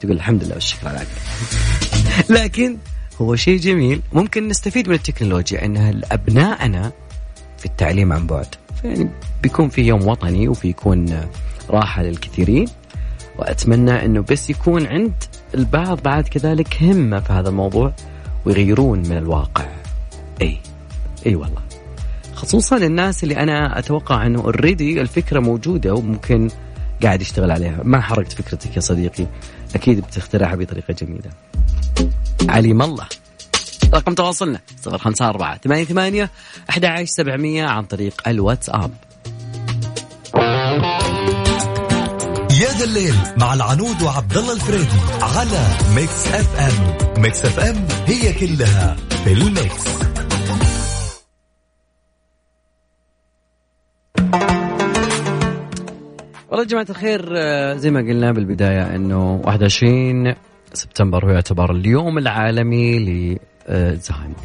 تقول 0.00 0.12
الحمد 0.12 0.44
لله 0.44 0.54
والشكر 0.54 0.88
على 0.88 1.00
لكن 2.40 2.76
هو 3.20 3.36
شيء 3.36 3.58
جميل. 3.58 4.02
ممكن 4.12 4.48
نستفيد 4.48 4.88
من 4.88 4.94
التكنولوجيا 4.94 5.64
إنها 5.64 5.94
ابنائنا 6.12 6.92
في 7.58 7.66
التعليم 7.66 8.12
عن 8.12 8.26
بعد. 8.26 8.54
يعني 8.84 9.10
بيكون 9.42 9.68
في 9.68 9.82
يوم 9.82 10.08
وطني 10.08 10.48
وفي 10.48 10.68
يكون 10.68 11.20
راحة 11.70 12.02
للكثيرين. 12.02 12.68
وأتمنى 13.38 14.04
إنه 14.04 14.20
بس 14.20 14.50
يكون 14.50 14.86
عند 14.86 15.12
البعض 15.54 16.02
بعد 16.02 16.28
كذلك 16.28 16.82
همة 16.82 17.20
في 17.20 17.32
هذا 17.32 17.48
الموضوع 17.48 17.92
ويغيرون 18.44 18.98
من 18.98 19.16
الواقع. 19.16 19.66
إي 20.42 20.58
إي 21.26 21.34
والله. 21.34 21.62
خصوصا 22.34 22.76
الناس 22.76 23.24
اللي 23.24 23.36
أنا 23.36 23.78
أتوقع 23.78 24.26
إنه 24.26 24.40
already 24.40 25.00
الفكرة 25.00 25.40
موجودة 25.40 25.94
وممكن 25.94 26.48
قاعد 27.02 27.20
يشتغل 27.20 27.50
عليها. 27.50 27.80
ما 27.84 28.00
حرقت 28.00 28.32
فكرتك 28.32 28.76
يا 28.76 28.80
صديقي. 28.80 29.26
أكيد 29.74 30.00
بتخترعها 30.00 30.56
بطريقة 30.56 30.94
جميلة. 30.94 31.30
عليم 32.48 32.82
الله. 32.82 33.06
رقم 33.94 34.14
تواصلنا 34.14 34.60
054 34.86 35.58
88 35.58 36.28
11700 36.70 37.62
عن 37.62 37.84
طريق 37.84 38.28
الواتساب. 38.28 38.90
يا 42.60 42.68
ذا 42.78 42.84
الليل 42.84 43.14
مع 43.36 43.54
العنود 43.54 44.02
وعبد 44.02 44.36
الله 44.36 44.52
الفريدي 44.52 45.00
على 45.22 45.62
Mix 45.94 46.26
FM. 46.28 47.22
Mix 47.22 47.44
FM 47.44 47.86
هي 48.06 48.32
كلها 48.32 48.96
في 49.24 49.32
ال 49.32 49.46
mix. 49.46 50.00
والله 56.48 56.62
يا 56.64 56.68
جماعة 56.68 56.86
الخير 56.90 57.28
آه، 57.36 57.74
زي 57.74 57.90
ما 57.90 58.00
قلنا 58.00 58.32
بالبداية 58.32 58.96
إنه 58.96 59.40
21 59.44 60.34
سبتمبر 60.72 61.24
هو 61.24 61.30
يعتبر 61.30 61.72
اليوم 61.72 62.18
العالمي 62.18 62.98
لزهايمر 63.70 64.36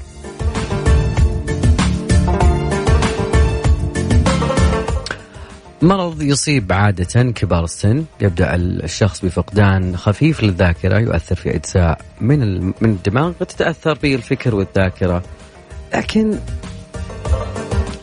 مرض 5.82 6.22
يصيب 6.22 6.72
عادة 6.72 7.32
كبار 7.32 7.64
السن. 7.64 8.06
يبدأ 8.22 8.56
الشخص 8.56 9.26
بفقدان 9.26 9.98
خفيف 9.98 10.44
للذاكرة 10.44 11.00
يؤثر 11.00 11.36
في 11.36 11.56
أجزاء 11.56 12.02
من 12.22 12.66
من 12.66 12.74
الدماغ 12.82 13.32
وتتأثر 13.42 13.94
بالفكر 13.94 14.56
والذاكرة. 14.56 15.24
لكن 15.94 16.40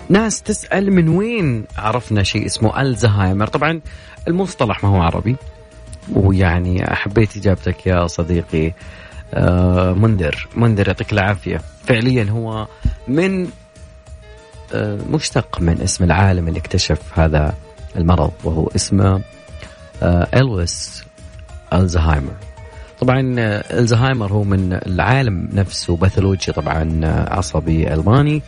ناس 0.08 0.42
تسأل 0.42 0.92
من 0.92 1.08
وين 1.08 1.64
عرفنا 1.76 2.22
شيء 2.22 2.46
اسمه 2.46 2.80
الزهايمر؟ 2.80 3.46
طبعا 3.46 3.80
المصطلح 4.28 4.84
ما 4.84 4.90
هو 4.90 5.02
عربي 5.02 5.36
ويعني 6.12 6.86
حبيت 6.86 7.36
إجابتك 7.36 7.86
يا 7.86 8.06
صديقي. 8.06 8.72
منذر 9.94 10.48
منذر 10.56 10.88
يعطيك 10.88 11.12
العافية. 11.12 11.60
فعليا 11.86 12.30
هو 12.30 12.66
من 13.08 13.48
آه، 14.74 14.98
مشتق 15.10 15.60
من 15.60 15.80
اسم 15.80 16.04
العالم 16.04 16.48
اللي 16.48 16.58
اكتشف 16.58 17.18
هذا 17.18 17.54
المرض 17.96 18.32
وهو 18.44 18.70
اسمه 18.76 19.22
آه، 20.02 20.28
ألويس 20.34 21.04
ألزهايمر. 21.72 22.34
طبعا 23.00 23.34
آه، 23.38 23.78
ألزهايمر 23.78 24.32
هو 24.32 24.44
من 24.44 24.72
العالم 24.86 25.48
نفسه 25.52 25.96
pathology 25.96 26.52
طبعا 26.52 27.00
عصبي 27.28 27.94
ألماني 27.94 28.42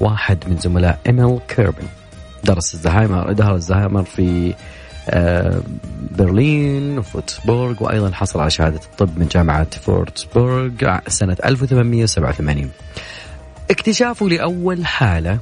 واحد 0.00 0.38
من 0.48 0.56
زملاء 0.56 0.98
إيميل 1.06 1.38
كريبلين. 1.48 1.86
درس 2.44 2.74
الزهايمر 2.74 3.32
درس 3.32 3.54
الزهايمر 3.54 4.04
في 4.04 4.54
برلين 6.18 6.98
وفورتسبورغ 6.98 7.84
وأيضا 7.84 8.10
حصل 8.10 8.40
على 8.40 8.50
شهادة 8.50 8.80
الطب 8.84 9.18
من 9.18 9.26
جامعة 9.26 9.70
فورتسبورغ 9.70 10.98
سنة 11.08 11.36
1887 11.44 12.70
اكتشافه 13.70 14.28
لأول 14.28 14.86
حالة 14.86 15.38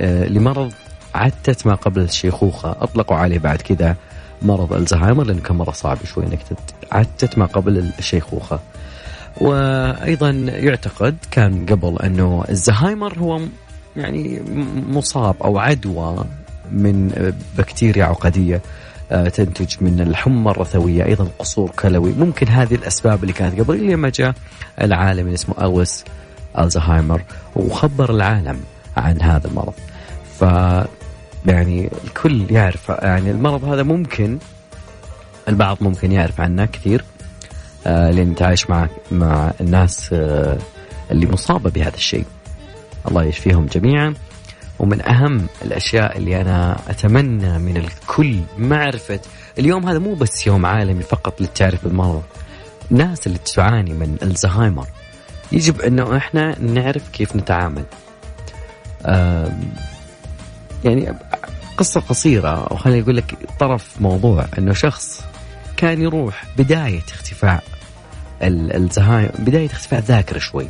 لمرض 0.00 0.72
عته 1.14 1.66
ما 1.66 1.74
قبل 1.74 2.00
الشيخوخة. 2.00 2.76
أطلقوا 2.80 3.16
عليه 3.16 3.38
بعد 3.38 3.62
كذا 3.62 3.96
مرض 4.42 4.72
الزهايمر 4.72 5.24
لأنه 5.24 5.40
كان 5.40 5.56
مرة 5.56 5.70
صعب 5.70 5.98
شوي 6.04 6.24
إنك 6.24 6.38
عته 6.92 7.38
ما 7.38 7.46
قبل 7.46 7.92
الشيخوخة. 7.98 8.60
وأيضا 9.40 10.30
يعتقد 10.46 11.16
كان 11.30 11.66
قبل 11.66 11.98
أنه 11.98 12.44
الزهايمر 12.48 13.18
هو 13.18 13.40
يعني 13.96 14.42
مصاب 14.88 15.34
أو 15.42 15.58
عدوى 15.58 16.24
من 16.72 17.32
بكتيريا 17.58 18.04
عقدية 18.04 18.60
آه، 19.12 19.28
تنتج 19.28 19.74
من 19.80 20.00
الحمى 20.00 20.50
الرثوية 20.50 21.04
أيضا 21.04 21.28
قصور 21.38 21.70
كلوي. 21.70 22.12
ممكن 22.12 22.48
هذه 22.48 22.74
الأسباب 22.74 23.22
اللي 23.22 23.32
كانت 23.32 23.60
قبل 23.60 23.90
لما 23.90 24.08
جاء 24.08 24.34
العالم 24.80 25.20
اللي 25.20 25.34
اسمه 25.34 25.54
ألويس 25.60 26.04
ألزهايمر 26.58 27.22
وخبر 27.56 28.10
العالم 28.10 28.60
عن 28.96 29.22
هذا 29.22 29.46
المرض. 29.48 29.74
ف 30.40 30.42
يعني 31.46 31.90
الكل 32.04 32.46
يعرف 32.50 32.88
يعني 32.88 33.30
المرض 33.30 33.64
هذا 33.64 33.82
ممكن 33.82 34.38
البعض 35.48 35.76
ممكن 35.80 36.12
يعرف 36.12 36.40
عنه 36.40 36.64
كثير 36.64 37.04
آه 37.86 38.10
لأن 38.10 38.34
تعايش 38.34 38.70
مع 38.70 38.88
مع 39.12 39.52
الناس 39.60 40.10
آه 40.12 40.58
اللي 41.10 41.26
مصابة 41.26 41.70
بهذا 41.70 41.96
الشيء. 41.96 42.24
الله 43.08 43.24
يشفيهم 43.24 43.66
جميعا. 43.66 44.14
ومن 44.78 45.08
أهم 45.08 45.46
الأشياء 45.62 46.18
اللي 46.18 46.40
أنا 46.40 46.78
أتمنى 46.88 47.58
من 47.58 47.76
الكل 47.76 48.40
معرفة 48.58 49.20
اليوم 49.58 49.88
هذا 49.88 49.98
مو 49.98 50.14
بس 50.14 50.46
يوم 50.46 50.66
عالمي 50.66 51.02
فقط 51.02 51.40
للتعرف 51.40 51.84
بالمرض. 51.84 52.22
الناس 52.90 53.26
اللي 53.26 53.38
تعاني 53.38 53.92
من 53.92 54.16
الزهايمر 54.22 54.86
يجب 55.52 55.80
إنه 55.80 56.16
إحنا 56.16 56.58
نعرف 56.58 57.08
كيف 57.08 57.36
نتعامل. 57.36 57.84
يعني 60.84 61.14
قصة 61.76 62.00
قصيرة 62.00 62.66
أو 62.70 62.76
خليني 62.76 63.02
أقول 63.02 63.16
لك 63.16 63.34
طرف 63.60 64.00
موضوع 64.00 64.46
أنه 64.58 64.72
شخص 64.72 65.24
كان 65.76 66.02
يروح 66.02 66.44
بداية 66.58 67.02
اختفاء 67.08 67.64
الزهايمر 68.42 69.32
بداية 69.38 69.66
اختفاء 69.66 70.00
الذاكرة 70.00 70.38
شوي. 70.38 70.68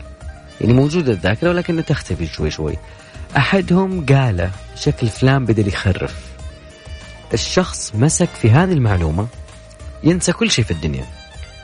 يعني 0.61 0.73
موجودة 0.73 1.12
الذاكرة 1.12 1.49
ولكنها 1.49 1.83
تختفي 1.83 2.27
شوي 2.27 2.51
شوي. 2.51 2.77
أحدهم 3.38 4.07
قال 4.07 4.51
شكل 4.77 5.09
فلان 5.09 5.44
بدل 5.44 5.68
يخرف. 5.68 6.16
الشخص 7.35 7.94
مسك 7.94 8.29
في 8.29 8.51
هذه 8.51 8.72
المعلومة 8.72 9.27
ينسى 10.05 10.33
كل 10.33 10.51
شيء 10.51 10.64
في 10.64 10.70
الدنيا. 10.70 11.05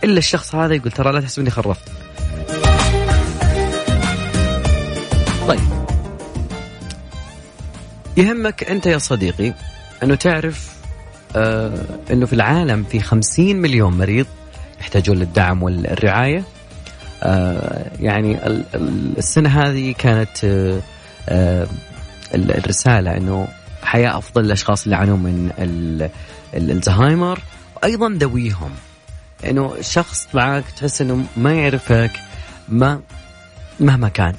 إلا 0.05 0.19
الشخص 0.19 0.55
هذا 0.55 0.75
يقول 0.75 0.93
ترى 0.93 1.13
لا 1.13 1.21
تحسب 1.21 1.41
إني 1.41 1.51
خرفت. 1.51 1.89
طيب. 5.49 5.61
يهمك 8.17 8.65
أنت 8.65 8.87
يا 8.87 8.99
صديقي 8.99 9.55
أنه 10.03 10.15
تعرف 10.15 10.75
آه 11.37 11.85
أنه 12.11 12.27
في 12.27 12.33
العالم 12.33 12.85
في 12.85 13.01
خمسين 13.01 13.61
مليون 13.61 13.99
مريض 13.99 14.27
يحتاجون 14.81 15.17
للدعم 15.17 15.63
والرعاية. 15.63 16.45
آه 17.23 17.91
يعني 18.01 18.39
السنة 19.19 19.49
هذه 19.49 19.95
كانت 19.99 20.45
آه, 20.45 20.81
آه، 21.29 21.67
الرسالة 22.35 23.17
أنه 23.17 23.49
حياة 23.83 24.19
أفضل 24.19 24.43
للاشخاص 24.43 24.85
اللي 24.85 24.97
يعانون 24.97 25.21
من 25.21 25.51
الزهايمر 26.55 27.41
وأيضا 27.77 28.09
ذويهم. 28.09 28.71
إنه 29.45 29.75
شخص 29.81 30.29
معك 30.35 30.65
تحس 30.77 31.01
إنه 31.01 31.25
ما 31.37 31.53
يعرفك 31.55 32.11
ما 32.69 33.01
مهما 33.81 34.09
كان. 34.09 34.35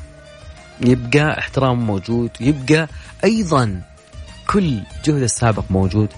يبقى 0.82 1.40
احترام 1.40 1.86
موجود 1.88 2.30
يبقى 2.40 2.88
أيضا 3.24 3.82
كل 4.48 4.80
جهد 5.06 5.22
السابق 5.22 5.64
موجود. 5.70 6.10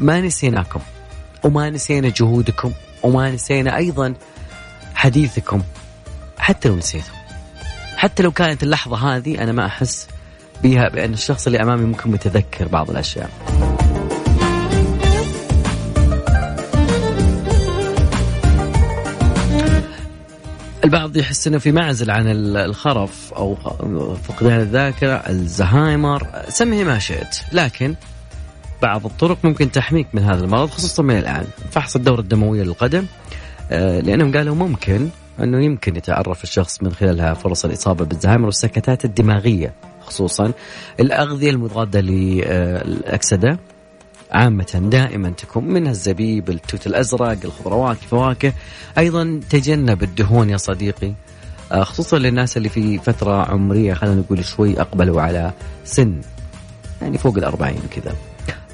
ما 0.00 0.20
نسيناكم 0.20 0.80
وما 1.44 1.70
نسينا 1.70 2.08
جهودكم 2.08 2.72
وما 3.02 3.30
نسينا 3.30 3.76
أيضا 3.76 4.14
حديثكم 4.94 5.62
حتى 6.38 6.68
لو 6.68 6.76
نسيتم. 6.76 7.12
حتى 7.96 8.22
لو 8.22 8.30
كانت 8.32 8.62
اللحظة 8.62 8.96
هذه 8.96 9.42
أنا 9.42 9.52
ما 9.52 9.66
أحس 9.66 10.08
بها 10.62 10.88
بأن 10.88 11.12
الشخص 11.12 11.46
اللي 11.46 11.62
أمامي 11.62 11.84
ممكن 11.84 12.10
متذكر 12.10 12.68
بعض 12.68 12.90
الأشياء. 12.90 13.30
البعض 20.84 21.16
يحس 21.16 21.46
إنه 21.46 21.58
في 21.58 21.72
معزل 21.72 22.10
عن 22.10 22.24
الخرف 22.56 23.32
أو 23.32 23.54
فقدان 24.14 24.60
الذاكرة 24.60 25.14
الزهايمر 25.14 26.26
سميه 26.48 26.84
ما 26.84 26.98
شئت. 26.98 27.38
لكن 27.52 27.94
بعض 28.82 29.06
الطرق 29.06 29.38
ممكن 29.44 29.72
تحميك 29.72 30.06
من 30.12 30.22
هذا 30.22 30.44
المرض 30.44 30.70
خصوصا 30.70 31.02
من 31.02 31.18
الآن. 31.18 31.44
فحص 31.70 31.96
الدورة 31.96 32.20
الدموية 32.20 32.62
للقدم 32.62 33.06
آه، 33.70 34.00
لأنهم 34.00 34.36
قالوا 34.36 34.54
ممكن 34.54 35.08
أنه 35.40 35.64
يمكن 35.64 35.96
يتعرف 35.96 36.44
الشخص 36.44 36.82
من 36.82 36.92
خلالها 36.92 37.34
فرص 37.34 37.64
الإصابة 37.64 38.04
بالزهايمر 38.04 38.46
والسكتات 38.46 39.04
الدماغية 39.04 39.72
خصوصا 40.00 40.52
الأغذية 41.00 41.50
المضادة 41.50 42.00
للأكسدة 42.00 43.58
عامة 44.32 44.88
دائما 44.90 45.30
تكون 45.30 45.64
منها 45.64 45.90
الزبيب 45.90 46.50
التوت 46.50 46.86
الأزرق 46.86 47.38
الخضروات 47.44 47.96
الفواكه. 48.02 48.52
أيضا 48.98 49.40
تجنب 49.50 50.02
الدهون 50.02 50.50
يا 50.50 50.56
صديقي 50.56 51.12
آه، 51.72 51.84
خصوصا 51.84 52.18
للناس 52.18 52.56
اللي 52.56 52.68
في 52.68 52.98
فترة 52.98 53.50
عمرية 53.50 53.94
خلينا 53.94 54.16
نقول 54.16 54.44
شوي 54.44 54.80
أقبلوا 54.80 55.22
على 55.22 55.52
سن 55.84 56.20
يعني 57.02 57.18
فوق 57.18 57.36
الأربعين 57.36 57.80
كذا. 57.90 58.14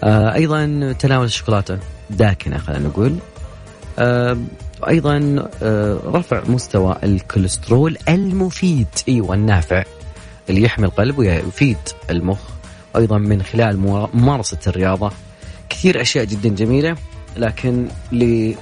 آه، 0.04 0.34
أيضا 0.34 0.92
تناول 0.98 1.24
الشوكولاتة 1.24 1.78
داكنة 2.10 2.58
خلينا 2.58 2.88
نقول. 2.88 3.16
آه، 4.82 4.88
أيضا 4.88 5.48
رفع 6.06 6.42
مستوى 6.46 6.96
الكوليسترول 7.04 7.96
المفيد. 8.08 8.86
أيوة 9.08 9.34
النافع 9.34 9.84
اللي 10.50 10.62
يحمي 10.62 10.86
القلب 10.86 11.18
ويفيد 11.18 11.76
المخ. 12.10 12.38
أيضا 12.96 13.18
من 13.18 13.42
خلال 13.42 13.78
ممارسة 14.14 14.58
الرياضة. 14.66 15.12
كثير 15.68 16.00
أشياء 16.00 16.24
جدا 16.24 16.48
جميلة 16.48 16.96
لكن 17.36 17.88
ل 18.12 18.52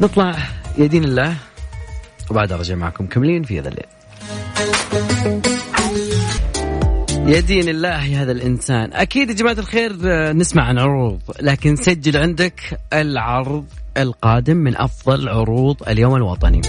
نطلع 0.00 0.36
يا 0.78 0.86
دين 0.86 1.04
الله. 1.04 1.36
وبعد 2.30 2.52
ارجع 2.52 2.74
معكم 2.74 3.06
كملين 3.06 3.42
في 3.42 3.60
هذا 3.60 3.68
الليل 3.68 3.85
يا 7.26 7.40
دين 7.40 7.68
الله 7.68 8.04
يا 8.04 8.22
هذا 8.22 8.32
الإنسان. 8.32 8.92
أكيد 8.92 9.28
يا 9.28 9.34
جماعة 9.34 9.52
الخير 9.58 9.92
نسمع 10.32 10.64
عن 10.64 10.78
عروض 10.78 11.20
لكن 11.40 11.76
سجل 11.76 12.16
عندك 12.16 12.80
العرض 12.92 13.64
القادم 13.96 14.56
من 14.56 14.76
أفضل 14.76 15.28
عروض 15.28 15.88
اليوم 15.88 16.16
الوطني. 16.16 16.60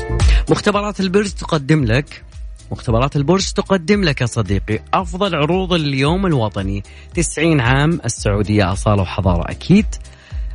مختبرات 0.49 0.99
البرج 0.99 1.29
تقدم 1.29 1.85
لك 1.85 2.23
مختبرات 2.71 3.15
البرج 3.15 3.51
تقدم 3.51 4.03
لك 4.03 4.21
يا 4.21 4.25
صديقي 4.25 4.79
أفضل 4.93 5.35
عروض 5.35 5.73
اليوم 5.73 6.25
الوطني. 6.25 6.83
90 7.13 7.61
عام 7.61 7.99
السعودية 8.05 8.71
أصالة 8.71 9.01
وحضارة 9.01 9.51
أكيد 9.51 9.85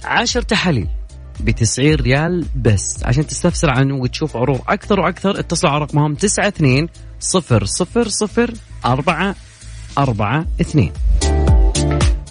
10 0.05 0.41
تحاليل 0.43 0.89
ب 1.41 1.51
90 1.51 1.95
ريال 1.95 2.45
بس. 2.57 3.05
عشان 3.05 3.27
تستفسر 3.27 3.71
عنه 3.71 3.95
وتشوف 3.95 4.37
عروض 4.37 4.61
أكثر 4.69 5.01
وأكثر 5.01 5.39
اتصلوا 5.39 5.73
على 5.73 5.85
رقمهم 5.85 6.13
92 6.13 6.89
000 7.21 8.49
4 8.85 9.35
4 9.99 10.47
2 10.61 10.91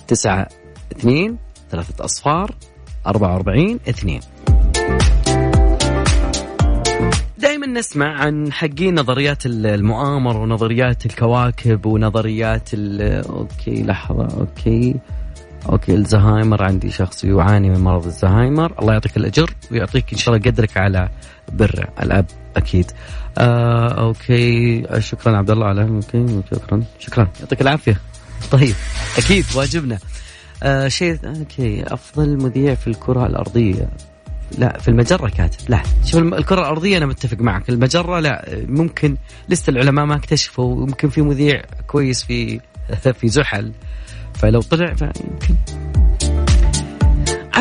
9 0.07 0.47
2 0.91 1.37
ثلاثة 1.71 2.05
أصفار 2.05 2.55
44 3.07 3.79
2 3.89 4.19
دائما 7.37 7.67
نسمع 7.67 8.21
عن 8.21 8.51
حقين 8.51 8.99
نظريات 8.99 9.45
المؤامرة 9.45 10.37
ونظريات 10.37 11.05
الكواكب 11.05 11.85
ونظريات 11.85 12.69
okay 12.73 13.83
لحظة 13.83 14.27
okay. 14.39 14.95
okay 15.69 15.93
الزهايمر 15.93 16.63
عندي 16.63 16.91
شخص 16.91 17.23
يعاني 17.23 17.69
من 17.69 17.79
مرض 17.79 18.05
الزهايمر. 18.05 18.73
الله 18.79 18.93
يعطيك 18.93 19.17
الأجر 19.17 19.53
ويعطيك 19.71 20.11
إن 20.13 20.17
شاء 20.17 20.35
الله 20.35 20.51
قدرك 20.51 20.77
على 20.77 21.09
بر 21.53 21.89
الأب. 22.01 22.25
أكيد. 22.57 22.91
آه 23.37 23.87
okay. 23.87 24.83
شكرا 24.99 25.37
عبد 25.37 25.49
الله 25.51 25.65
على 25.65 25.81
okay 25.81 26.41
شكرا. 26.51 26.83
شكرا. 26.99 27.27
يعطيك 27.39 27.61
العافية. 27.61 27.97
طيب 28.51 28.75
أكيد 29.17 29.45
واجبنا. 29.55 29.97
آه 30.63 30.87
شيء 30.87 31.17
أوكي. 31.25 31.83
أفضل 31.87 32.37
مذيع 32.43 32.75
في 32.75 32.87
الكرة 32.87 33.25
الأرضية. 33.27 33.89
لا 34.57 34.77
في 34.79 34.87
المجرة 34.87 35.29
كاتب. 35.29 35.69
لا. 35.69 35.83
شوف 36.05 36.21
الكرة 36.21 36.59
الأرضية 36.59 36.97
أنا 36.97 37.05
متفق 37.05 37.37
معك. 37.39 37.69
المجرة 37.69 38.19
لا. 38.19 38.45
ممكن 38.67 39.17
لسه 39.49 39.69
العلماء 39.71 40.05
ما 40.05 40.15
اكتشفوا. 40.15 40.81
يمكن 40.81 41.09
في 41.09 41.21
مذيع 41.21 41.61
كويس 41.87 42.23
في 42.23 42.59
في 43.19 43.27
زحل. 43.27 43.71
فلو 44.33 44.61
طلع 44.61 44.93
فيمكن. 44.93 45.55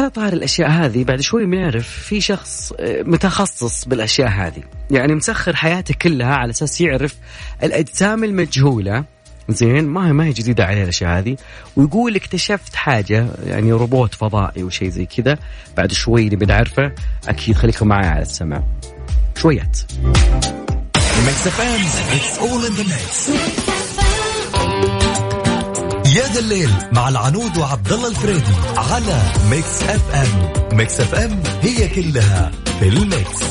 على 0.01 0.11
طار 0.11 0.33
الأشياء 0.33 0.71
هذه 0.71 1.05
بعد 1.05 1.21
شوي 1.21 1.47
بنعرف 1.47 1.89
في 1.89 2.21
شخص 2.21 2.73
آه، 2.81 3.03
متخصص 3.03 3.85
بالأشياء 3.85 4.29
هذه. 4.29 4.63
يعني 4.91 5.15
مسخر 5.15 5.57
حياته 5.57 5.95
كلها 6.03 6.35
على 6.35 6.51
أساس 6.51 6.81
يعرف 6.81 7.15
الأجسام 7.63 8.25
المجهولة. 8.25 9.05
زين 9.49 9.87
ما 9.87 10.09
هي 10.09 10.13
ما 10.13 10.25
هي 10.25 10.31
جديدة 10.31 10.65
عليه 10.65 10.83
الأشياء 10.83 11.19
هذه. 11.19 11.37
ويقول 11.77 12.17
اكتشفت 12.17 12.75
حاجة 12.75 13.27
يعني 13.47 13.73
روبوت 13.73 14.15
فضائي 14.15 14.63
وشيء 14.63 14.89
زي 14.89 15.07
كذا. 15.07 15.39
بعد 15.77 15.93
شوي 15.93 16.25
نبي 16.25 16.47
نعرفه. 16.47 16.93
أكيد 17.29 17.57
خليكم 17.57 17.89
معي 17.89 18.07
على 18.07 18.23
السمع 18.23 18.63
شويات. 19.37 19.79
يا 26.21 26.27
ذا 26.27 26.41
الليل 26.41 26.71
مع 26.93 27.09
العنود 27.09 27.59
وعبد 27.59 27.93
الله 27.93 28.09
الفريدي 28.09 28.53
على 28.77 29.23
ميكس 29.51 29.83
اف 29.83 30.15
ام 30.15 30.53
ميكس 30.77 31.01
اف 31.01 31.15
ام 31.15 31.43
هي 31.63 31.89
كلها 31.89 32.51
في 32.81 32.89
ال 32.89 33.00
mix. 33.00 33.43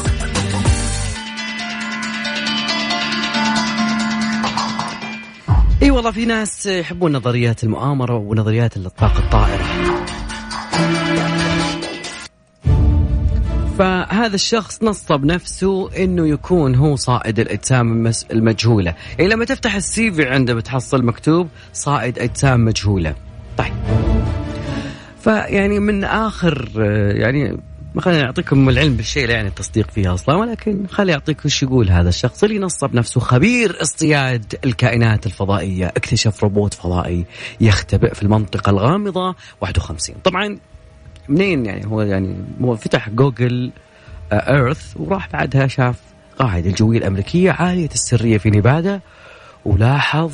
إي 5.84 5.92
والله 5.92 6.12
في 6.12 6.26
ناس 6.26 6.66
يحبون 6.66 7.12
نظريات 7.12 7.64
المؤامرة 7.64 8.16
ونظريات 8.16 8.78
الأطباق 8.78 9.20
الطائرة. 9.20 9.66
فهذا 13.80 14.36
الشخص 14.36 14.84
نصب 14.84 15.26
نفسه 15.26 15.90
إنه 16.04 16.28
يكون 16.28 16.76
هو 16.76 16.96
صائد 16.96 17.40
الاجسام 17.40 18.12
المجهولة، 18.32 18.96
يعني 19.20 19.32
لما 19.32 19.46
تفتح 19.46 19.76
ال 19.76 20.12
CV 20.12 20.26
عنده 20.28 20.54
بتحصل 20.54 21.06
مكتوب 21.06 21.48
صائد 21.74 22.20
اجسام 22.20 22.66
مجهولة. 22.66 23.16
طيب. 23.58 23.74
فيعني 25.24 25.80
من 25.80 26.04
آخر 26.04 26.70
يعني 27.16 27.58
ما 27.96 28.02
خلينا 28.02 28.24
نعطيكم 28.24 28.70
العلم 28.70 28.96
بالشيء 28.96 29.28
لا 29.28 29.34
يعني 29.34 29.48
التصديق 29.48 29.92
فيه 29.92 30.14
أصلا 30.14 30.36
ولكن 30.36 30.88
خلي 30.88 31.12
يعطيك 31.12 31.46
وش 31.46 31.64
يقول 31.64 31.90
هذا 31.90 32.10
الشخص 32.10 32.44
اللي 32.44 32.60
نصب 32.60 32.96
نفسه 32.96 33.20
خبير 33.20 33.82
اصطياد 33.82 34.56
الكائنات 34.66 35.26
الفضائية، 35.26 35.88
اكتشف 35.88 36.44
روبوت 36.44 36.74
فضائي 36.74 37.26
يختبئ 37.62 38.14
في 38.14 38.24
المنطقة 38.24 38.70
الغامضة 38.70 39.36
51 39.62 40.16
طبعا 40.24 40.58
منين 41.30 41.66
يعني؟ 41.66 41.86
هو 41.86 42.02
يعني 42.02 42.36
هو 42.62 42.76
فتح 42.76 43.10
جوجل 43.10 43.72
ايرث 44.32 44.94
وراح 44.96 45.30
بعدها 45.34 45.68
شاف 45.68 45.96
قاعدة 46.40 46.70
الجوية 46.70 46.98
الأمريكية 46.98 47.52
عاليه 47.52 47.90
السرية 47.94 48.38
في 48.38 48.50
نيفادا 48.50 49.00
ولاحظ 49.66 50.32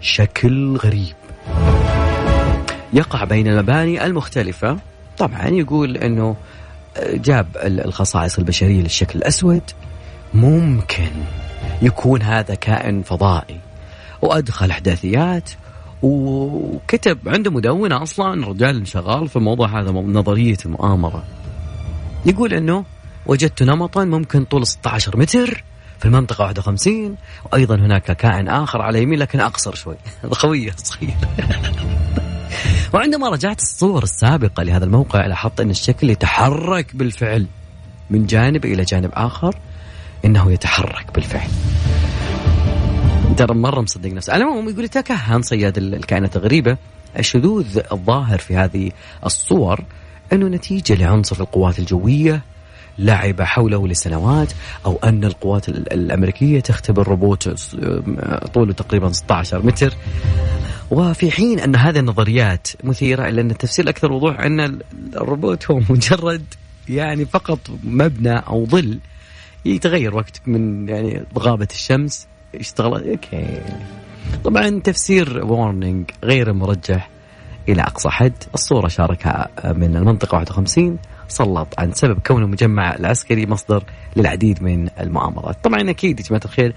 شكل 0.00 0.76
غريب. 0.76 1.14
يقع 2.92 3.24
بين 3.24 3.48
المباني 3.48 4.06
المختلفة. 4.06 4.78
طبعا 5.18 5.48
يقول 5.48 5.96
إنه 5.96 6.36
جاب 7.12 7.46
الخصائص 7.64 8.38
البشرية 8.38 8.82
للشكل 8.82 9.18
الأسود. 9.18 9.62
ممكن 10.34 11.10
يكون 11.82 12.22
هذا 12.22 12.54
كائن 12.54 13.02
فضائي. 13.02 13.60
وأدخل 14.22 14.70
إحداثيات 14.70 15.50
وكتب 16.02 17.18
عنده 17.26 17.50
مدونة 17.50 18.02
أصلا 18.02 18.46
رجال 18.46 18.88
شغال 18.88 19.28
في 19.28 19.36
الموضوع 19.36 19.80
هذا 19.80 19.90
نظرية 19.90 20.56
المؤامرة. 20.66 21.24
يقول 22.26 22.54
أنه 22.54 22.84
وجدت 23.26 23.62
نمطا 23.62 24.04
ممكن 24.04 24.44
طول 24.44 24.66
16 24.66 25.16
متر 25.16 25.64
في 25.98 26.06
المنطقة 26.06 26.44
51 26.44 27.16
وأيضا 27.44 27.74
هناك 27.74 28.16
كائن 28.16 28.48
آخر 28.48 28.82
على 28.82 29.02
يمين 29.02 29.18
لكن 29.18 29.40
أقصر 29.40 29.74
شوي. 29.74 29.96
خوية 30.32 30.72
صغير 30.76 31.14
وعندما 32.94 33.28
رجعت 33.28 33.62
الصور 33.62 34.02
السابقة 34.02 34.62
لهذا 34.62 34.84
الموقع 34.84 35.26
لاحظت 35.26 35.60
أن 35.60 35.70
الشكل 35.70 36.10
يتحرك 36.10 36.96
بالفعل 36.96 37.46
من 38.10 38.26
جانب 38.26 38.64
إلى 38.64 38.82
جانب 38.82 39.10
آخر 39.12 39.56
إنه 40.24 40.52
يتحرك 40.52 41.14
بالفعل. 41.14 41.50
ترى 43.36 43.54
مرة 43.54 43.80
مصدق 43.80 44.10
نفسه. 44.10 44.32
على 44.32 44.44
العموم 44.44 44.68
يقول 44.68 44.84
يتكهن 44.84 45.42
صياد 45.42 45.78
الكائنات 45.78 46.36
الغريبة 46.36 46.76
الشذوذ 47.18 47.80
الظاهر 47.92 48.38
في 48.38 48.56
هذه 48.56 48.90
الصور 49.26 49.84
أنه 50.32 50.48
نتيجة 50.48 50.94
لعنصر 50.94 51.40
القوات 51.40 51.78
الجوية 51.78 52.42
لعب 52.98 53.42
حوله 53.42 53.88
لسنوات 53.88 54.52
أو 54.86 54.98
أن 55.04 55.24
القوات 55.24 55.68
الأمريكية 55.68 56.60
تختبر 56.60 57.08
روبوت 57.08 57.48
طوله 58.54 58.72
تقريبا 58.72 59.12
16 59.12 59.66
متر. 59.66 59.94
وفي 60.90 61.30
حين 61.30 61.60
أن 61.60 61.76
هذه 61.76 61.98
النظريات 61.98 62.68
مثيرة 62.84 63.28
إلا 63.28 63.40
أن 63.40 63.50
التفسير 63.50 63.84
الأكثر 63.84 64.12
وضوح 64.12 64.40
أن 64.40 64.78
الروبوت 65.16 65.70
هو 65.70 65.80
مجرد 65.90 66.44
يعني 66.88 67.24
فقط 67.24 67.58
مبنى 67.84 68.38
أو 68.38 68.66
ظل 68.66 68.98
يتغير 69.64 70.14
وقت 70.14 70.40
من 70.46 70.88
يعني 70.88 71.24
غابت 71.38 71.68
الشمس. 71.72 72.26
اشتغل 72.54 73.10
okay. 73.10 73.60
طبعا 74.44 74.80
تفسير 74.84 75.44
وارينج 75.44 76.10
غير 76.24 76.52
مرجح 76.52 77.10
إلى 77.68 77.82
أقصى 77.82 78.08
حد. 78.08 78.32
الصورة 78.54 78.88
شاركها 78.88 79.48
من 79.64 79.96
المنطقة 79.96 80.36
51 80.36 80.98
سلط 81.28 81.68
عن 81.78 81.92
سبب 81.92 82.18
كون 82.26 82.42
المجمع 82.42 82.94
العسكري 82.94 83.46
مصدر 83.46 83.84
للعديد 84.16 84.62
من 84.62 84.88
المؤامرات. 85.00 85.64
طبعا 85.64 85.90
أكيد 85.90 86.20
يا 86.20 86.24
جماعة 86.24 86.42
الخير 86.44 86.74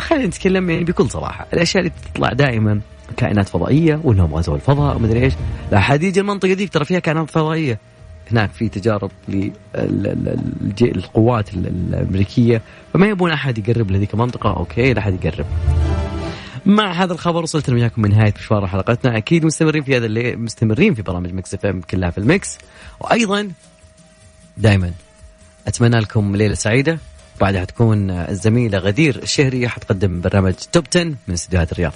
خلينا 0.00 0.26
نتكلم 0.26 0.70
يعني 0.70 0.84
بكل 0.84 1.10
صراحة. 1.10 1.46
الأشياء 1.52 1.84
اللي 1.84 1.92
تطلع 2.14 2.32
دائما 2.32 2.80
كائنات 3.16 3.48
فضائية 3.48 4.00
وانهم 4.04 4.34
غزوا 4.34 4.54
الفضاء 4.56 4.96
ومدري 4.96 5.22
إيش. 5.24 5.34
لا 5.72 5.80
حد 5.80 6.02
يجي 6.02 6.20
المنطقة 6.20 6.52
دي 6.52 6.66
ترى 6.66 6.84
فيها 6.84 6.98
كائنات 6.98 7.30
فضائية. 7.30 7.78
هناك 8.32 8.50
في 8.50 8.68
تجارب 8.68 9.10
للقوات 10.80 11.54
الأمريكية. 11.54 12.62
فما 12.92 13.06
يبون 13.06 13.30
أحد 13.30 13.68
يقرب 13.68 13.90
لهذيك 13.90 14.14
المنطقة 14.14 14.56
okay 14.56 14.92
لا 14.92 14.98
أحد 14.98 15.24
يقرب. 15.24 15.46
مع 16.66 16.92
هذا 16.92 17.12
الخبر 17.12 17.42
وصلت 17.42 17.70
وياكم 17.70 18.02
من 18.02 18.10
نهاية 18.10 18.34
مشوار 18.38 18.66
حلقتنا. 18.66 19.16
أكيد 19.16 19.44
مستمرين 19.44 19.82
في 19.82 19.96
هذا 19.96 20.06
اللي 20.06 20.36
مستمرين 20.36 20.94
في 20.94 21.02
برامج 21.02 21.32
Mix 21.32 21.54
FM 21.54 21.80
كلها 21.80 22.10
في 22.10 22.18
ال 22.18 22.28
mix 22.28 22.58
وأيضا 23.00 23.50
دائما 24.56 24.92
أتمنى 25.66 26.00
لكم 26.00 26.36
ليلة 26.36 26.54
سعيدة. 26.54 26.98
بعدها 27.40 27.64
تكون 27.64 28.10
الزميلة 28.10 28.78
غدير 28.78 29.22
الشهريه 29.22 29.68
حتقدم 29.68 30.20
برنامج 30.20 30.54
توب 30.72 30.84
10 30.90 31.04
من 31.04 31.34
استديوهات 31.34 31.72
الرياض. 31.72 31.92